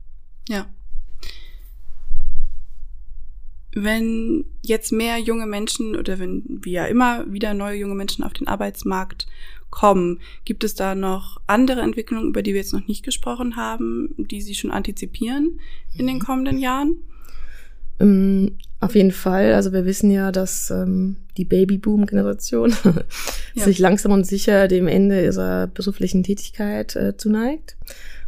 Ja. 0.49 0.66
Wenn 3.75 4.44
jetzt 4.62 4.92
mehr 4.92 5.18
junge 5.18 5.47
Menschen 5.47 5.97
oder 5.97 6.21
wenn 6.21 6.44
wie 6.62 6.73
ja 6.73 6.87
immer 6.87 7.31
wieder 7.31 7.55
neue 7.55 7.77
junge 7.77 7.97
Menschen 7.97 8.23
auf 8.23 8.33
den 8.33 8.47
Arbeitsmarkt 8.47 9.27
kommen, 9.71 10.21
gibt 10.44 10.62
es 10.62 10.77
da 10.77 10.94
noch 10.94 11.40
andere 11.49 11.81
Entwicklungen, 11.81 12.29
über 12.29 12.42
die 12.42 12.53
wir 12.53 12.61
jetzt 12.61 12.73
noch 12.73 12.87
nicht 12.87 13.05
gesprochen 13.05 13.57
haben, 13.57 14.14
die 14.16 14.42
Sie 14.42 14.55
schon 14.55 14.71
antizipieren 14.71 15.59
in 15.97 16.07
den 16.07 16.16
mhm. 16.16 16.21
kommenden 16.21 16.59
Jahren? 16.59 16.99
Auf 18.81 18.95
jeden 18.95 19.11
Fall. 19.11 19.55
Also 19.55 19.73
wir 19.73 19.85
wissen 19.85 20.11
ja, 20.11 20.31
dass 20.31 20.71
ähm, 20.71 21.17
die 21.37 21.45
Babyboom-Generation 21.45 22.75
ja. 23.55 23.64
sich 23.64 23.79
langsam 23.79 24.12
und 24.12 24.25
sicher 24.25 24.69
dem 24.69 24.87
Ende 24.87 25.25
ihrer 25.25 25.67
beruflichen 25.67 26.23
Tätigkeit 26.23 26.95
äh, 26.95 27.17
zuneigt. 27.17 27.77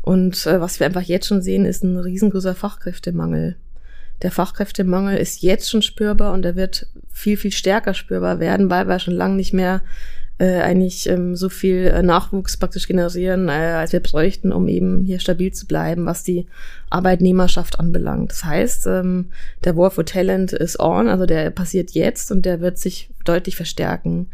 Und 0.03 0.47
äh, 0.47 0.61
was 0.61 0.81
wir 0.81 0.87
einfach 0.87 1.03
jetzt 1.03 1.27
schon 1.27 1.43
sehen, 1.43 1.65
ist 1.65 1.85
ein 1.85 1.97
riesengroßer 1.97 2.55
Fachkräftemangel. 2.55 3.57
Der 4.23 4.33
Fachkräftemangel 4.33 5.17
ist 5.19 5.43
jetzt 5.43 5.71
schon 5.71 5.83
spürbar 5.83 6.33
und 6.33 6.45
er 6.45 6.57
wird 6.57 6.89
viel, 7.09 7.37
viel 7.37 7.53
stärker 7.53 7.95
spürbar 7.95 8.41
werden, 8.41 8.71
weil 8.71 8.89
wir 8.89 8.99
schon 8.99 9.15
lange 9.15 9.37
nicht 9.37 9.53
mehr 9.53 9.83
äh, 10.41 10.63
eigentlich 10.63 11.07
ähm, 11.07 11.37
so 11.37 11.51
viel 11.51 11.89
äh, 11.89 12.03
Nachwuchs 12.03 12.57
praktisch 12.57 12.89
generieren, 12.89 13.49
äh, 13.49 13.53
als 13.53 13.93
wir 13.93 14.01
bräuchten, 14.01 14.53
um 14.53 14.69
eben 14.69 15.05
hier 15.05 15.21
stabil 15.21 15.53
zu 15.53 15.67
bleiben, 15.67 16.07
was 16.07 16.23
die 16.23 16.47
Arbeitnehmerschaft 16.89 17.79
anbelangt. 17.79 18.31
Das 18.31 18.45
heißt, 18.47 18.87
ähm, 18.87 19.27
der 19.65 19.77
War 19.77 19.91
for 19.91 20.07
Talent 20.07 20.55
ist 20.55 20.81
on, 20.81 21.09
also 21.09 21.27
der 21.27 21.51
passiert 21.51 21.91
jetzt 21.91 22.33
und 22.33 22.47
der 22.47 22.63
wird 22.63 22.79
sich 22.79 23.11
deutlich 23.27 23.55
verstärken. 23.55 24.29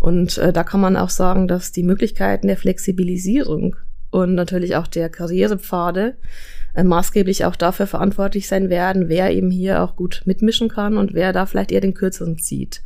Und 0.00 0.38
äh, 0.38 0.50
da 0.50 0.64
kann 0.64 0.80
man 0.80 0.96
auch 0.96 1.10
sagen, 1.10 1.46
dass 1.46 1.72
die 1.72 1.82
Möglichkeiten 1.82 2.46
der 2.46 2.56
Flexibilisierung 2.56 3.76
und 4.10 4.34
natürlich 4.34 4.76
auch 4.76 4.86
der 4.86 5.10
Karrierepfade 5.10 6.14
äh, 6.74 6.84
maßgeblich 6.84 7.44
auch 7.44 7.56
dafür 7.56 7.86
verantwortlich 7.86 8.48
sein 8.48 8.70
werden, 8.70 9.08
wer 9.08 9.32
eben 9.32 9.50
hier 9.50 9.82
auch 9.82 9.96
gut 9.96 10.22
mitmischen 10.24 10.68
kann 10.68 10.96
und 10.96 11.14
wer 11.14 11.32
da 11.32 11.46
vielleicht 11.46 11.72
eher 11.72 11.80
den 11.80 11.94
Kürzeren 11.94 12.38
zieht. 12.38 12.82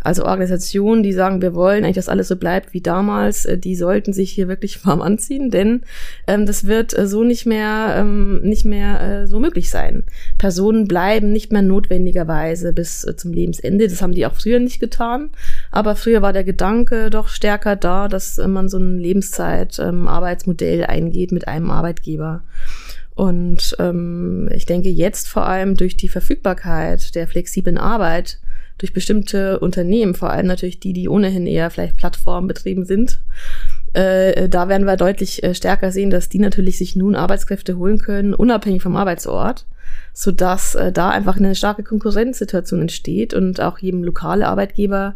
Also 0.00 0.24
Organisationen, 0.24 1.02
die 1.02 1.12
sagen, 1.12 1.40
wir 1.40 1.54
wollen 1.54 1.82
eigentlich, 1.84 1.96
dass 1.96 2.08
alles 2.08 2.28
so 2.28 2.36
bleibt 2.36 2.74
wie 2.74 2.80
damals, 2.80 3.46
äh, 3.46 3.58
die 3.58 3.74
sollten 3.74 4.12
sich 4.12 4.30
hier 4.30 4.48
wirklich 4.48 4.84
warm 4.86 5.02
anziehen, 5.02 5.50
denn 5.50 5.82
ähm, 6.26 6.46
das 6.46 6.66
wird 6.66 6.96
äh, 6.96 7.06
so 7.06 7.24
nicht 7.24 7.46
mehr, 7.46 7.96
ähm, 7.98 8.42
nicht 8.42 8.64
mehr 8.64 9.00
äh, 9.00 9.26
so 9.26 9.40
möglich 9.40 9.70
sein. 9.70 10.04
Personen 10.38 10.86
bleiben 10.86 11.32
nicht 11.32 11.52
mehr 11.52 11.62
notwendigerweise 11.62 12.72
bis 12.72 13.04
äh, 13.04 13.16
zum 13.16 13.32
Lebensende. 13.32 13.88
Das 13.88 14.02
haben 14.02 14.14
die 14.14 14.26
auch 14.26 14.34
früher 14.34 14.60
nicht 14.60 14.80
getan. 14.80 15.30
Aber 15.70 15.96
früher 15.96 16.22
war 16.22 16.32
der 16.32 16.44
Gedanke 16.44 17.10
doch 17.10 17.28
stärker 17.28 17.76
da, 17.76 18.08
dass 18.08 18.38
äh, 18.38 18.46
man 18.46 18.68
so 18.68 18.78
ein 18.78 18.98
Lebenszeit-Arbeitsmodell 18.98 20.80
ähm, 20.80 20.86
eingeht 20.88 21.32
mit 21.32 21.48
einem 21.48 21.70
Arbeitgeber. 21.70 22.42
Und 23.14 23.76
ähm, 23.78 24.48
ich 24.52 24.66
denke 24.66 24.88
jetzt 24.88 25.28
vor 25.28 25.46
allem 25.46 25.76
durch 25.76 25.96
die 25.96 26.08
Verfügbarkeit 26.08 27.14
der 27.14 27.28
flexiblen 27.28 27.78
Arbeit 27.78 28.40
durch 28.78 28.92
bestimmte 28.92 29.60
Unternehmen, 29.60 30.14
vor 30.14 30.30
allem 30.30 30.46
natürlich 30.46 30.80
die, 30.80 30.92
die 30.92 31.08
ohnehin 31.08 31.46
eher 31.46 31.70
vielleicht 31.70 31.96
plattformbetrieben 31.96 32.84
sind, 32.84 33.20
äh, 33.94 34.48
da 34.48 34.68
werden 34.68 34.86
wir 34.86 34.96
deutlich 34.96 35.44
äh, 35.44 35.54
stärker 35.54 35.92
sehen, 35.92 36.10
dass 36.10 36.28
die 36.28 36.40
natürlich 36.40 36.78
sich 36.78 36.96
nun 36.96 37.14
Arbeitskräfte 37.14 37.78
holen 37.78 37.98
können, 37.98 38.34
unabhängig 38.34 38.82
vom 38.82 38.96
Arbeitsort, 38.96 39.66
so 40.12 40.32
dass 40.32 40.74
äh, 40.74 40.90
da 40.90 41.10
einfach 41.10 41.36
eine 41.36 41.54
starke 41.54 41.84
Konkurrenzsituation 41.84 42.80
entsteht 42.80 43.32
und 43.32 43.60
auch 43.60 43.78
jedem 43.78 44.02
lokale 44.02 44.48
Arbeitgeber 44.48 45.14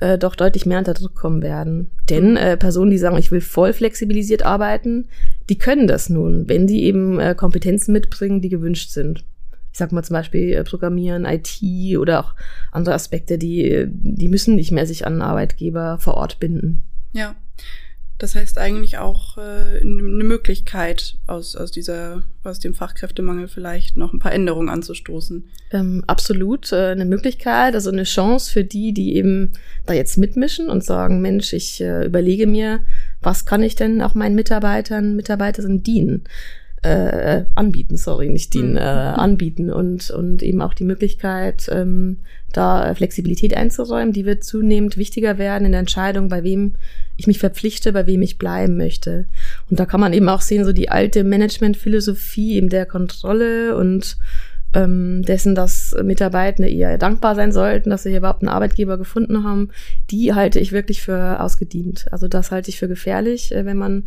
äh, 0.00 0.18
doch 0.18 0.36
deutlich 0.36 0.66
mehr 0.66 0.78
unter 0.78 0.94
Druck 0.94 1.14
kommen 1.14 1.42
werden. 1.42 1.90
Denn 2.08 2.36
äh, 2.36 2.56
Personen, 2.56 2.90
die 2.90 2.98
sagen, 2.98 3.16
ich 3.16 3.30
will 3.30 3.40
voll 3.40 3.72
flexibilisiert 3.72 4.44
arbeiten, 4.44 5.08
die 5.48 5.58
können 5.58 5.86
das 5.86 6.08
nun, 6.08 6.48
wenn 6.48 6.66
die 6.66 6.84
eben 6.84 7.18
äh, 7.18 7.34
Kompetenzen 7.34 7.92
mitbringen, 7.92 8.40
die 8.40 8.48
gewünscht 8.48 8.90
sind. 8.90 9.24
Ich 9.72 9.78
sag 9.78 9.92
mal 9.92 10.02
zum 10.02 10.14
Beispiel 10.14 10.54
äh, 10.54 10.64
Programmieren, 10.64 11.24
IT 11.24 11.60
oder 11.98 12.20
auch 12.20 12.34
andere 12.72 12.94
Aspekte, 12.94 13.38
die, 13.38 13.86
die 13.88 14.28
müssen 14.28 14.56
nicht 14.56 14.72
mehr 14.72 14.86
sich 14.86 15.06
an 15.06 15.22
Arbeitgeber 15.22 15.98
vor 15.98 16.14
Ort 16.14 16.38
binden. 16.40 16.82
Ja. 17.12 17.34
Das 18.18 18.34
heißt 18.34 18.58
eigentlich 18.58 18.98
auch 18.98 19.38
äh, 19.38 19.80
eine 19.80 20.24
Möglichkeit, 20.24 21.16
aus, 21.28 21.54
aus, 21.54 21.70
dieser, 21.70 22.24
aus 22.42 22.58
dem 22.58 22.74
Fachkräftemangel 22.74 23.46
vielleicht 23.46 23.96
noch 23.96 24.12
ein 24.12 24.18
paar 24.18 24.32
Änderungen 24.32 24.68
anzustoßen. 24.68 25.48
Ähm, 25.70 26.02
absolut, 26.08 26.72
äh, 26.72 26.88
eine 26.88 27.04
Möglichkeit, 27.04 27.74
also 27.74 27.90
eine 27.90 28.02
Chance 28.02 28.52
für 28.52 28.64
die, 28.64 28.92
die 28.92 29.14
eben 29.14 29.52
da 29.86 29.94
jetzt 29.94 30.18
mitmischen 30.18 30.68
und 30.68 30.82
sagen, 30.82 31.20
Mensch, 31.20 31.52
ich 31.52 31.80
äh, 31.80 32.06
überlege 32.06 32.48
mir, 32.48 32.80
was 33.22 33.46
kann 33.46 33.62
ich 33.62 33.76
denn 33.76 34.02
auch 34.02 34.14
meinen 34.14 34.34
Mitarbeitern, 34.34 35.14
Mitarbeiterinnen 35.14 35.84
dienen 35.84 36.24
äh, 36.82 37.44
anbieten, 37.54 37.96
sorry, 37.96 38.28
nicht 38.28 38.54
dienen, 38.54 38.72
mhm. 38.72 38.76
äh, 38.78 38.80
anbieten 38.80 39.70
und, 39.70 40.10
und 40.10 40.42
eben 40.42 40.62
auch 40.62 40.74
die 40.74 40.84
Möglichkeit, 40.84 41.68
ähm, 41.72 42.18
da 42.52 42.94
Flexibilität 42.94 43.56
einzuräumen, 43.56 44.12
die 44.12 44.24
wird 44.24 44.44
zunehmend 44.44 44.96
wichtiger 44.96 45.38
werden 45.38 45.66
in 45.66 45.72
der 45.72 45.80
Entscheidung, 45.80 46.28
bei 46.28 46.44
wem 46.44 46.76
ich 47.16 47.26
mich 47.26 47.38
verpflichte, 47.38 47.92
bei 47.92 48.06
wem 48.06 48.22
ich 48.22 48.38
bleiben 48.38 48.76
möchte. 48.76 49.26
Und 49.70 49.80
da 49.80 49.86
kann 49.86 50.00
man 50.00 50.12
eben 50.12 50.28
auch 50.28 50.40
sehen, 50.40 50.64
so 50.64 50.72
die 50.72 50.88
alte 50.88 51.24
Managementphilosophie 51.24 52.54
eben 52.54 52.68
der 52.68 52.86
Kontrolle 52.86 53.76
und 53.76 54.16
ähm, 54.74 55.22
dessen, 55.22 55.54
dass 55.54 55.96
Mitarbeitende 56.02 56.70
eher 56.70 56.98
dankbar 56.98 57.34
sein 57.34 57.52
sollten, 57.52 57.90
dass 57.90 58.02
sie 58.02 58.10
hier 58.10 58.18
überhaupt 58.18 58.42
einen 58.42 58.50
Arbeitgeber 58.50 58.98
gefunden 58.98 59.42
haben, 59.44 59.70
die 60.10 60.34
halte 60.34 60.60
ich 60.60 60.72
wirklich 60.72 61.02
für 61.02 61.40
ausgedient. 61.40 62.06
Also 62.12 62.28
das 62.28 62.50
halte 62.50 62.68
ich 62.68 62.78
für 62.78 62.88
gefährlich, 62.88 63.52
äh, 63.54 63.64
wenn 63.64 63.78
man 63.78 64.00
äh, 64.00 64.06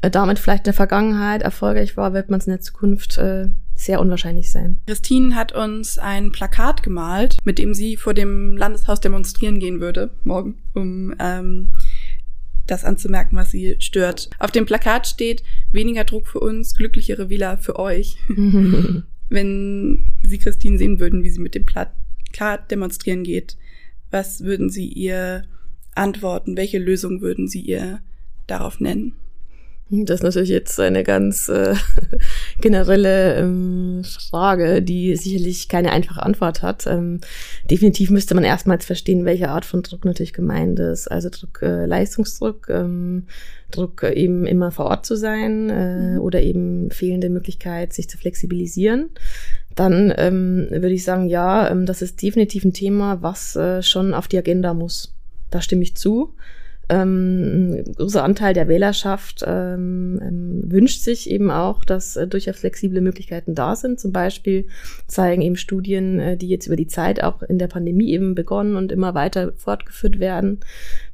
damit 0.00 0.38
vielleicht 0.38 0.60
in 0.60 0.70
der 0.70 0.74
Vergangenheit 0.74 1.42
erfolgreich 1.42 1.96
war, 1.96 2.12
wird 2.12 2.30
man 2.30 2.40
es 2.40 2.46
in 2.46 2.52
der 2.52 2.60
Zukunft 2.60 3.18
äh, 3.18 3.48
sehr 3.74 4.00
unwahrscheinlich 4.00 4.50
sein. 4.50 4.80
Christine 4.86 5.34
hat 5.34 5.52
uns 5.52 5.98
ein 5.98 6.32
Plakat 6.32 6.82
gemalt, 6.82 7.38
mit 7.44 7.58
dem 7.58 7.74
sie 7.74 7.96
vor 7.96 8.14
dem 8.14 8.56
Landeshaus 8.56 9.00
demonstrieren 9.00 9.58
gehen 9.58 9.80
würde, 9.80 10.10
morgen, 10.24 10.58
um 10.74 11.14
ähm, 11.18 11.70
das 12.66 12.84
anzumerken, 12.84 13.36
was 13.36 13.50
sie 13.50 13.76
stört. 13.80 14.30
Auf 14.38 14.50
dem 14.50 14.66
Plakat 14.66 15.06
steht, 15.06 15.42
weniger 15.72 16.04
Druck 16.04 16.28
für 16.28 16.40
uns, 16.40 16.74
glücklichere 16.74 17.30
Villa 17.30 17.56
für 17.56 17.78
euch. 17.78 18.16
Wenn 19.30 20.10
Sie 20.22 20.38
Christine 20.38 20.78
sehen 20.78 21.00
würden, 21.00 21.22
wie 21.22 21.30
sie 21.30 21.40
mit 21.40 21.54
dem 21.54 21.66
Plakat 21.66 22.70
demonstrieren 22.70 23.24
geht, 23.24 23.58
was 24.10 24.42
würden 24.42 24.70
Sie 24.70 24.86
ihr 24.86 25.44
antworten? 25.94 26.56
Welche 26.56 26.78
Lösung 26.78 27.20
würden 27.20 27.46
Sie 27.46 27.60
ihr 27.60 28.00
darauf 28.46 28.80
nennen? 28.80 29.14
Das 29.90 30.20
ist 30.20 30.24
natürlich 30.24 30.50
jetzt 30.50 30.78
eine 30.78 31.02
ganz 31.02 31.48
äh, 31.48 31.74
generelle 32.60 33.36
ähm, 33.36 34.02
Frage, 34.04 34.82
die 34.82 35.16
sicherlich 35.16 35.68
keine 35.68 35.92
einfache 35.92 36.22
Antwort 36.22 36.62
hat. 36.62 36.86
Ähm, 36.86 37.20
definitiv 37.70 38.10
müsste 38.10 38.34
man 38.34 38.44
erstmals 38.44 38.84
verstehen, 38.84 39.24
welche 39.24 39.48
Art 39.48 39.64
von 39.64 39.82
Druck 39.82 40.04
natürlich 40.04 40.34
gemeint 40.34 40.78
ist. 40.78 41.10
Also 41.10 41.30
Druck, 41.30 41.62
äh, 41.62 41.86
Leistungsdruck, 41.86 42.68
ähm, 42.68 43.28
Druck 43.70 44.02
äh, 44.02 44.12
eben 44.12 44.44
immer 44.46 44.72
vor 44.72 44.86
Ort 44.86 45.06
zu 45.06 45.16
sein 45.16 45.70
äh, 45.70 46.12
mhm. 46.12 46.20
oder 46.20 46.42
eben 46.42 46.90
fehlende 46.90 47.30
Möglichkeit, 47.30 47.94
sich 47.94 48.10
zu 48.10 48.18
flexibilisieren. 48.18 49.08
Dann 49.74 50.12
ähm, 50.18 50.66
würde 50.70 50.92
ich 50.92 51.04
sagen, 51.04 51.28
ja, 51.28 51.70
ähm, 51.70 51.86
das 51.86 52.02
ist 52.02 52.20
definitiv 52.20 52.62
ein 52.64 52.74
Thema, 52.74 53.22
was 53.22 53.56
äh, 53.56 53.82
schon 53.82 54.12
auf 54.12 54.28
die 54.28 54.36
Agenda 54.36 54.74
muss. 54.74 55.14
Da 55.50 55.62
stimme 55.62 55.82
ich 55.82 55.96
zu 55.96 56.34
ähm, 56.88 57.84
ein 57.86 57.92
großer 57.94 58.24
Anteil 58.24 58.54
der 58.54 58.68
Wählerschaft 58.68 59.44
ähm, 59.46 60.18
ähm, 60.22 60.62
wünscht 60.64 61.02
sich 61.02 61.30
eben 61.30 61.50
auch, 61.50 61.84
dass 61.84 62.16
äh, 62.16 62.26
durchaus 62.26 62.58
flexible 62.58 63.00
Möglichkeiten 63.00 63.54
da 63.54 63.76
sind. 63.76 64.00
Zum 64.00 64.12
Beispiel 64.12 64.66
zeigen 65.06 65.42
eben 65.42 65.56
Studien, 65.56 66.18
äh, 66.18 66.36
die 66.36 66.48
jetzt 66.48 66.66
über 66.66 66.76
die 66.76 66.86
Zeit 66.86 67.22
auch 67.22 67.42
in 67.42 67.58
der 67.58 67.68
Pandemie 67.68 68.10
eben 68.10 68.34
begonnen 68.34 68.76
und 68.76 68.90
immer 68.90 69.14
weiter 69.14 69.52
fortgeführt 69.56 70.18
werden. 70.18 70.60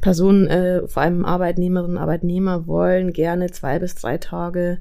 Personen, 0.01 0.47
äh, 0.47 0.87
vor 0.87 1.03
allem 1.03 1.25
Arbeitnehmerinnen 1.25 1.97
und 1.97 2.03
Arbeitnehmer, 2.03 2.67
wollen 2.67 3.13
gerne 3.13 3.51
zwei 3.51 3.79
bis 3.81 3.97
drei 3.97 4.19
Tage 4.19 4.79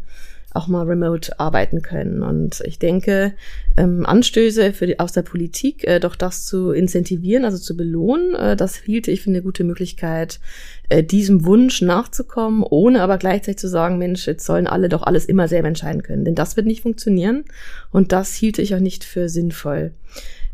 auch 0.54 0.68
mal 0.68 0.86
remote 0.86 1.40
arbeiten 1.40 1.82
können. 1.82 2.22
Und 2.22 2.62
ich 2.66 2.80
denke, 2.80 3.34
ähm, 3.76 4.06
Anstöße 4.06 4.74
für 4.74 4.88
die, 4.88 5.00
aus 5.00 5.12
der 5.12 5.24
Politik, 5.24 5.88
äh, 5.88 6.00
doch 6.00 6.16
das 6.16 6.46
zu 6.46 6.72
incentivieren, 6.72 7.44
also 7.44 7.58
zu 7.58 7.76
belohnen, 7.76 8.36
äh, 8.36 8.56
das 8.56 8.76
hielte 8.76 9.12
ich 9.12 9.22
für 9.22 9.32
eine 9.32 9.42
gute 9.42 9.64
Möglichkeit, 9.64 10.40
äh, 10.90 11.04
diesem 11.04 11.46
Wunsch 11.46 11.82
nachzukommen, 11.82 12.64
ohne 12.64 13.02
aber 13.02 13.18
gleichzeitig 13.18 13.58
zu 13.58 13.68
sagen, 13.68 13.98
Mensch, 13.98 14.28
jetzt 14.28 14.46
sollen 14.46 14.68
alle 14.68 14.90
doch 14.90 15.04
alles 15.04 15.26
immer 15.26 15.48
selber 15.48 15.68
entscheiden 15.68 16.04
können. 16.04 16.26
Denn 16.26 16.36
das 16.36 16.56
wird 16.56 16.68
nicht 16.68 16.84
funktionieren 16.84 17.46
und 17.92 18.12
das 18.12 18.34
hielte 18.34 18.62
ich 18.62 18.76
auch 18.76 18.80
nicht 18.80 19.04
für 19.04 19.30
sinnvoll. 19.30 19.94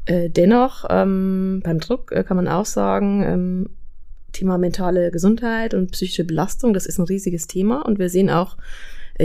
Äh, 0.06 0.30
dennoch, 0.30 0.86
ähm, 0.90 1.62
beim 1.64 1.80
Druck 1.80 2.12
äh, 2.14 2.24
kann 2.24 2.38
man 2.38 2.48
auch 2.48 2.66
sagen, 2.66 3.24
ähm, 3.24 3.70
Thema 4.32 4.58
mentale 4.58 5.12
Gesundheit 5.12 5.74
und 5.74 5.92
psychische 5.92 6.24
Belastung, 6.24 6.74
das 6.74 6.86
ist 6.86 7.00
ein 7.00 7.06
riesiges 7.06 7.48
Thema 7.48 7.86
und 7.86 8.00
wir 8.00 8.10
sehen 8.10 8.30
auch, 8.30 8.58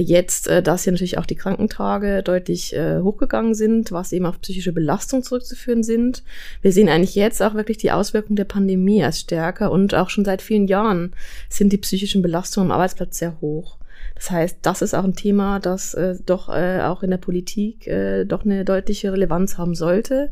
jetzt, 0.00 0.48
äh, 0.48 0.62
dass 0.62 0.84
ja 0.84 0.92
natürlich 0.92 1.18
auch 1.18 1.26
die 1.26 1.36
Krankentage 1.36 2.22
deutlich 2.22 2.74
äh, 2.74 3.00
hochgegangen 3.00 3.54
sind, 3.54 3.92
was 3.92 4.12
eben 4.12 4.26
auf 4.26 4.40
psychische 4.40 4.72
Belastung 4.72 5.22
zurückzuführen 5.22 5.82
sind. 5.82 6.22
Wir 6.62 6.72
sehen 6.72 6.88
eigentlich 6.88 7.14
jetzt 7.14 7.42
auch 7.42 7.54
wirklich 7.54 7.78
die 7.78 7.92
Auswirkungen 7.92 8.36
der 8.36 8.44
Pandemie 8.44 9.04
als 9.04 9.20
stärker 9.20 9.70
und 9.70 9.94
auch 9.94 10.10
schon 10.10 10.24
seit 10.24 10.42
vielen 10.42 10.66
Jahren 10.66 11.12
sind 11.48 11.72
die 11.72 11.78
psychischen 11.78 12.22
Belastungen 12.22 12.70
am 12.70 12.74
Arbeitsplatz 12.76 13.18
sehr 13.18 13.40
hoch. 13.40 13.78
Das 14.14 14.30
heißt, 14.30 14.58
das 14.62 14.80
ist 14.80 14.94
auch 14.94 15.04
ein 15.04 15.16
Thema, 15.16 15.58
das 15.58 15.92
äh, 15.94 16.16
doch 16.24 16.48
äh, 16.48 16.80
auch 16.82 17.02
in 17.02 17.10
der 17.10 17.18
Politik 17.18 17.86
äh, 17.88 18.24
doch 18.24 18.44
eine 18.44 18.64
deutliche 18.64 19.12
Relevanz 19.12 19.58
haben 19.58 19.74
sollte. 19.74 20.30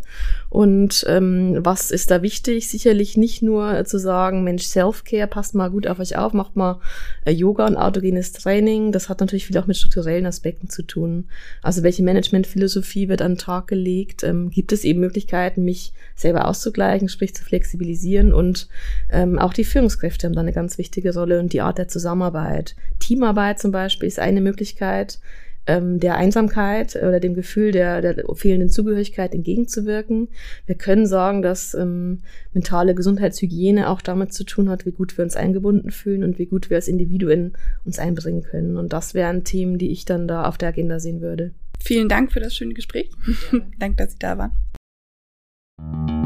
Und 0.49 1.05
ähm, 1.09 1.59
was 1.61 1.91
ist 1.91 2.11
da 2.11 2.23
wichtig? 2.23 2.69
Sicherlich 2.69 3.17
nicht 3.17 3.43
nur 3.43 3.77
äh, 3.77 3.85
zu 3.85 3.99
sagen, 3.99 4.45
Mensch, 4.45 4.65
Self-Care, 4.65 5.27
passt 5.27 5.55
mal 5.55 5.71
gut 5.71 5.89
auf 5.89 5.99
euch 5.99 6.17
auf, 6.17 6.33
macht 6.33 6.55
mal 6.55 6.81
äh, 7.25 7.33
Yoga 7.33 7.67
und 7.67 7.77
autogenes 7.77 8.33
Training. 8.33 8.93
Das 8.93 9.09
hat 9.09 9.21
natürlich 9.21 9.47
viel 9.47 9.59
auch 9.59 9.67
mit 9.67 9.77
strukturellen 9.77 10.27
Aspekten 10.27 10.69
zu 10.69 10.83
tun. 10.83 11.27
Also 11.61 11.83
welche 11.83 12.05
Managementphilosophie 12.05 13.09
wird 13.09 13.21
an 13.21 13.33
den 13.33 13.39
Tag 13.39 13.67
gelegt? 13.67 14.23
Ähm, 14.23 14.51
gibt 14.51 14.73
es 14.73 14.85
eben 14.85 15.01
Möglichkeiten, 15.01 15.65
mich 15.65 15.93
selber 16.15 16.47
auszugleichen, 16.47 17.09
sprich 17.09 17.35
zu 17.35 17.43
flexibilisieren? 17.45 18.33
Und 18.33 18.69
ähm, 19.11 19.41
auch 19.41 19.53
die 19.53 19.65
Führungskräfte 19.65 20.27
haben 20.29 20.35
da 20.35 20.41
eine 20.41 20.53
ganz 20.53 20.79
wichtige 20.79 21.13
Rolle 21.15 21.41
und 21.41 21.53
die 21.53 21.63
Art 21.63 21.79
der 21.79 21.89
Zusammenarbeit. 21.89 22.77
Teamarbeit 23.03 23.59
zum 23.59 23.73
Beispiel 23.73 24.07
ist 24.07 24.19
eine 24.19 24.41
Möglichkeit, 24.41 25.19
ähm, 25.67 26.01
der 26.01 26.17
Einsamkeit 26.17 26.97
oder 26.97 27.21
dem 27.21 27.35
Gefühl 27.35 27.73
der, 27.73 28.01
der 28.01 28.25
fehlenden 28.35 28.71
Zugehörigkeit 28.71 29.35
entgegenzuwirken. 29.35 30.29
Wir 30.67 30.75
können 30.75 31.07
sagen, 31.07 31.43
dass 31.43 31.75
ähm, 31.75 32.21
mentale 32.53 32.95
Gesundheitshygiene 32.95 33.89
auch 33.89 34.01
damit 34.01 34.33
zu 34.33 34.45
tun 34.45 34.69
hat, 34.69 34.87
wie 34.87 34.93
gut 34.93 35.17
wir 35.17 35.25
uns 35.25 35.37
eingebunden 35.37 35.91
fühlen 35.91 36.25
und 36.25 36.39
wie 36.39 36.47
gut 36.47 36.71
wir 36.71 36.77
als 36.77 36.89
Individuen 36.89 37.53
uns 37.85 37.99
einbringen 37.99 38.43
können. 38.43 38.77
Und 38.77 38.93
das 38.93 39.15
wären 39.15 39.45
Themen, 39.45 39.79
die 39.79 39.91
ich 39.91 40.05
dann 40.05 40.27
da 40.27 40.45
auf 40.45 40.59
der 40.59 40.71
Agenda 40.71 40.99
sehen 40.99 41.21
würde. 41.21 41.53
Vielen 41.81 42.09
Dank 42.09 42.33
für 42.33 42.41
das 42.41 42.55
schöne 42.55 42.75
Gespräch. 42.75 43.11
Ja. 43.53 43.61
Danke, 43.79 43.97
dass 43.97 44.13
Sie 44.13 44.19
da 44.19 44.39
waren. 44.39 46.22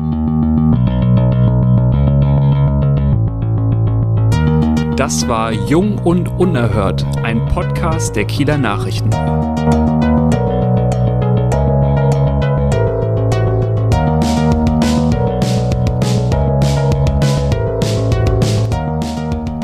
Das 4.97 5.29
war 5.29 5.53
Jung 5.53 5.99
und 5.99 6.27
Unerhört, 6.39 7.05
ein 7.23 7.45
Podcast 7.49 8.17
der 8.17 8.25
Kieler 8.25 8.57
Nachrichten. 8.57 9.11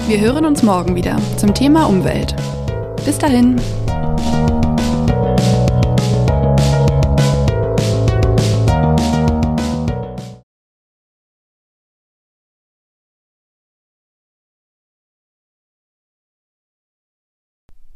Wir 0.07 0.21
hören 0.21 0.45
uns 0.45 0.63
morgen 0.63 0.95
wieder 0.95 1.17
zum 1.39 1.55
Thema 1.55 1.87
Umwelt. 1.87 2.37
Bis 3.07 3.17
dahin. 3.17 3.59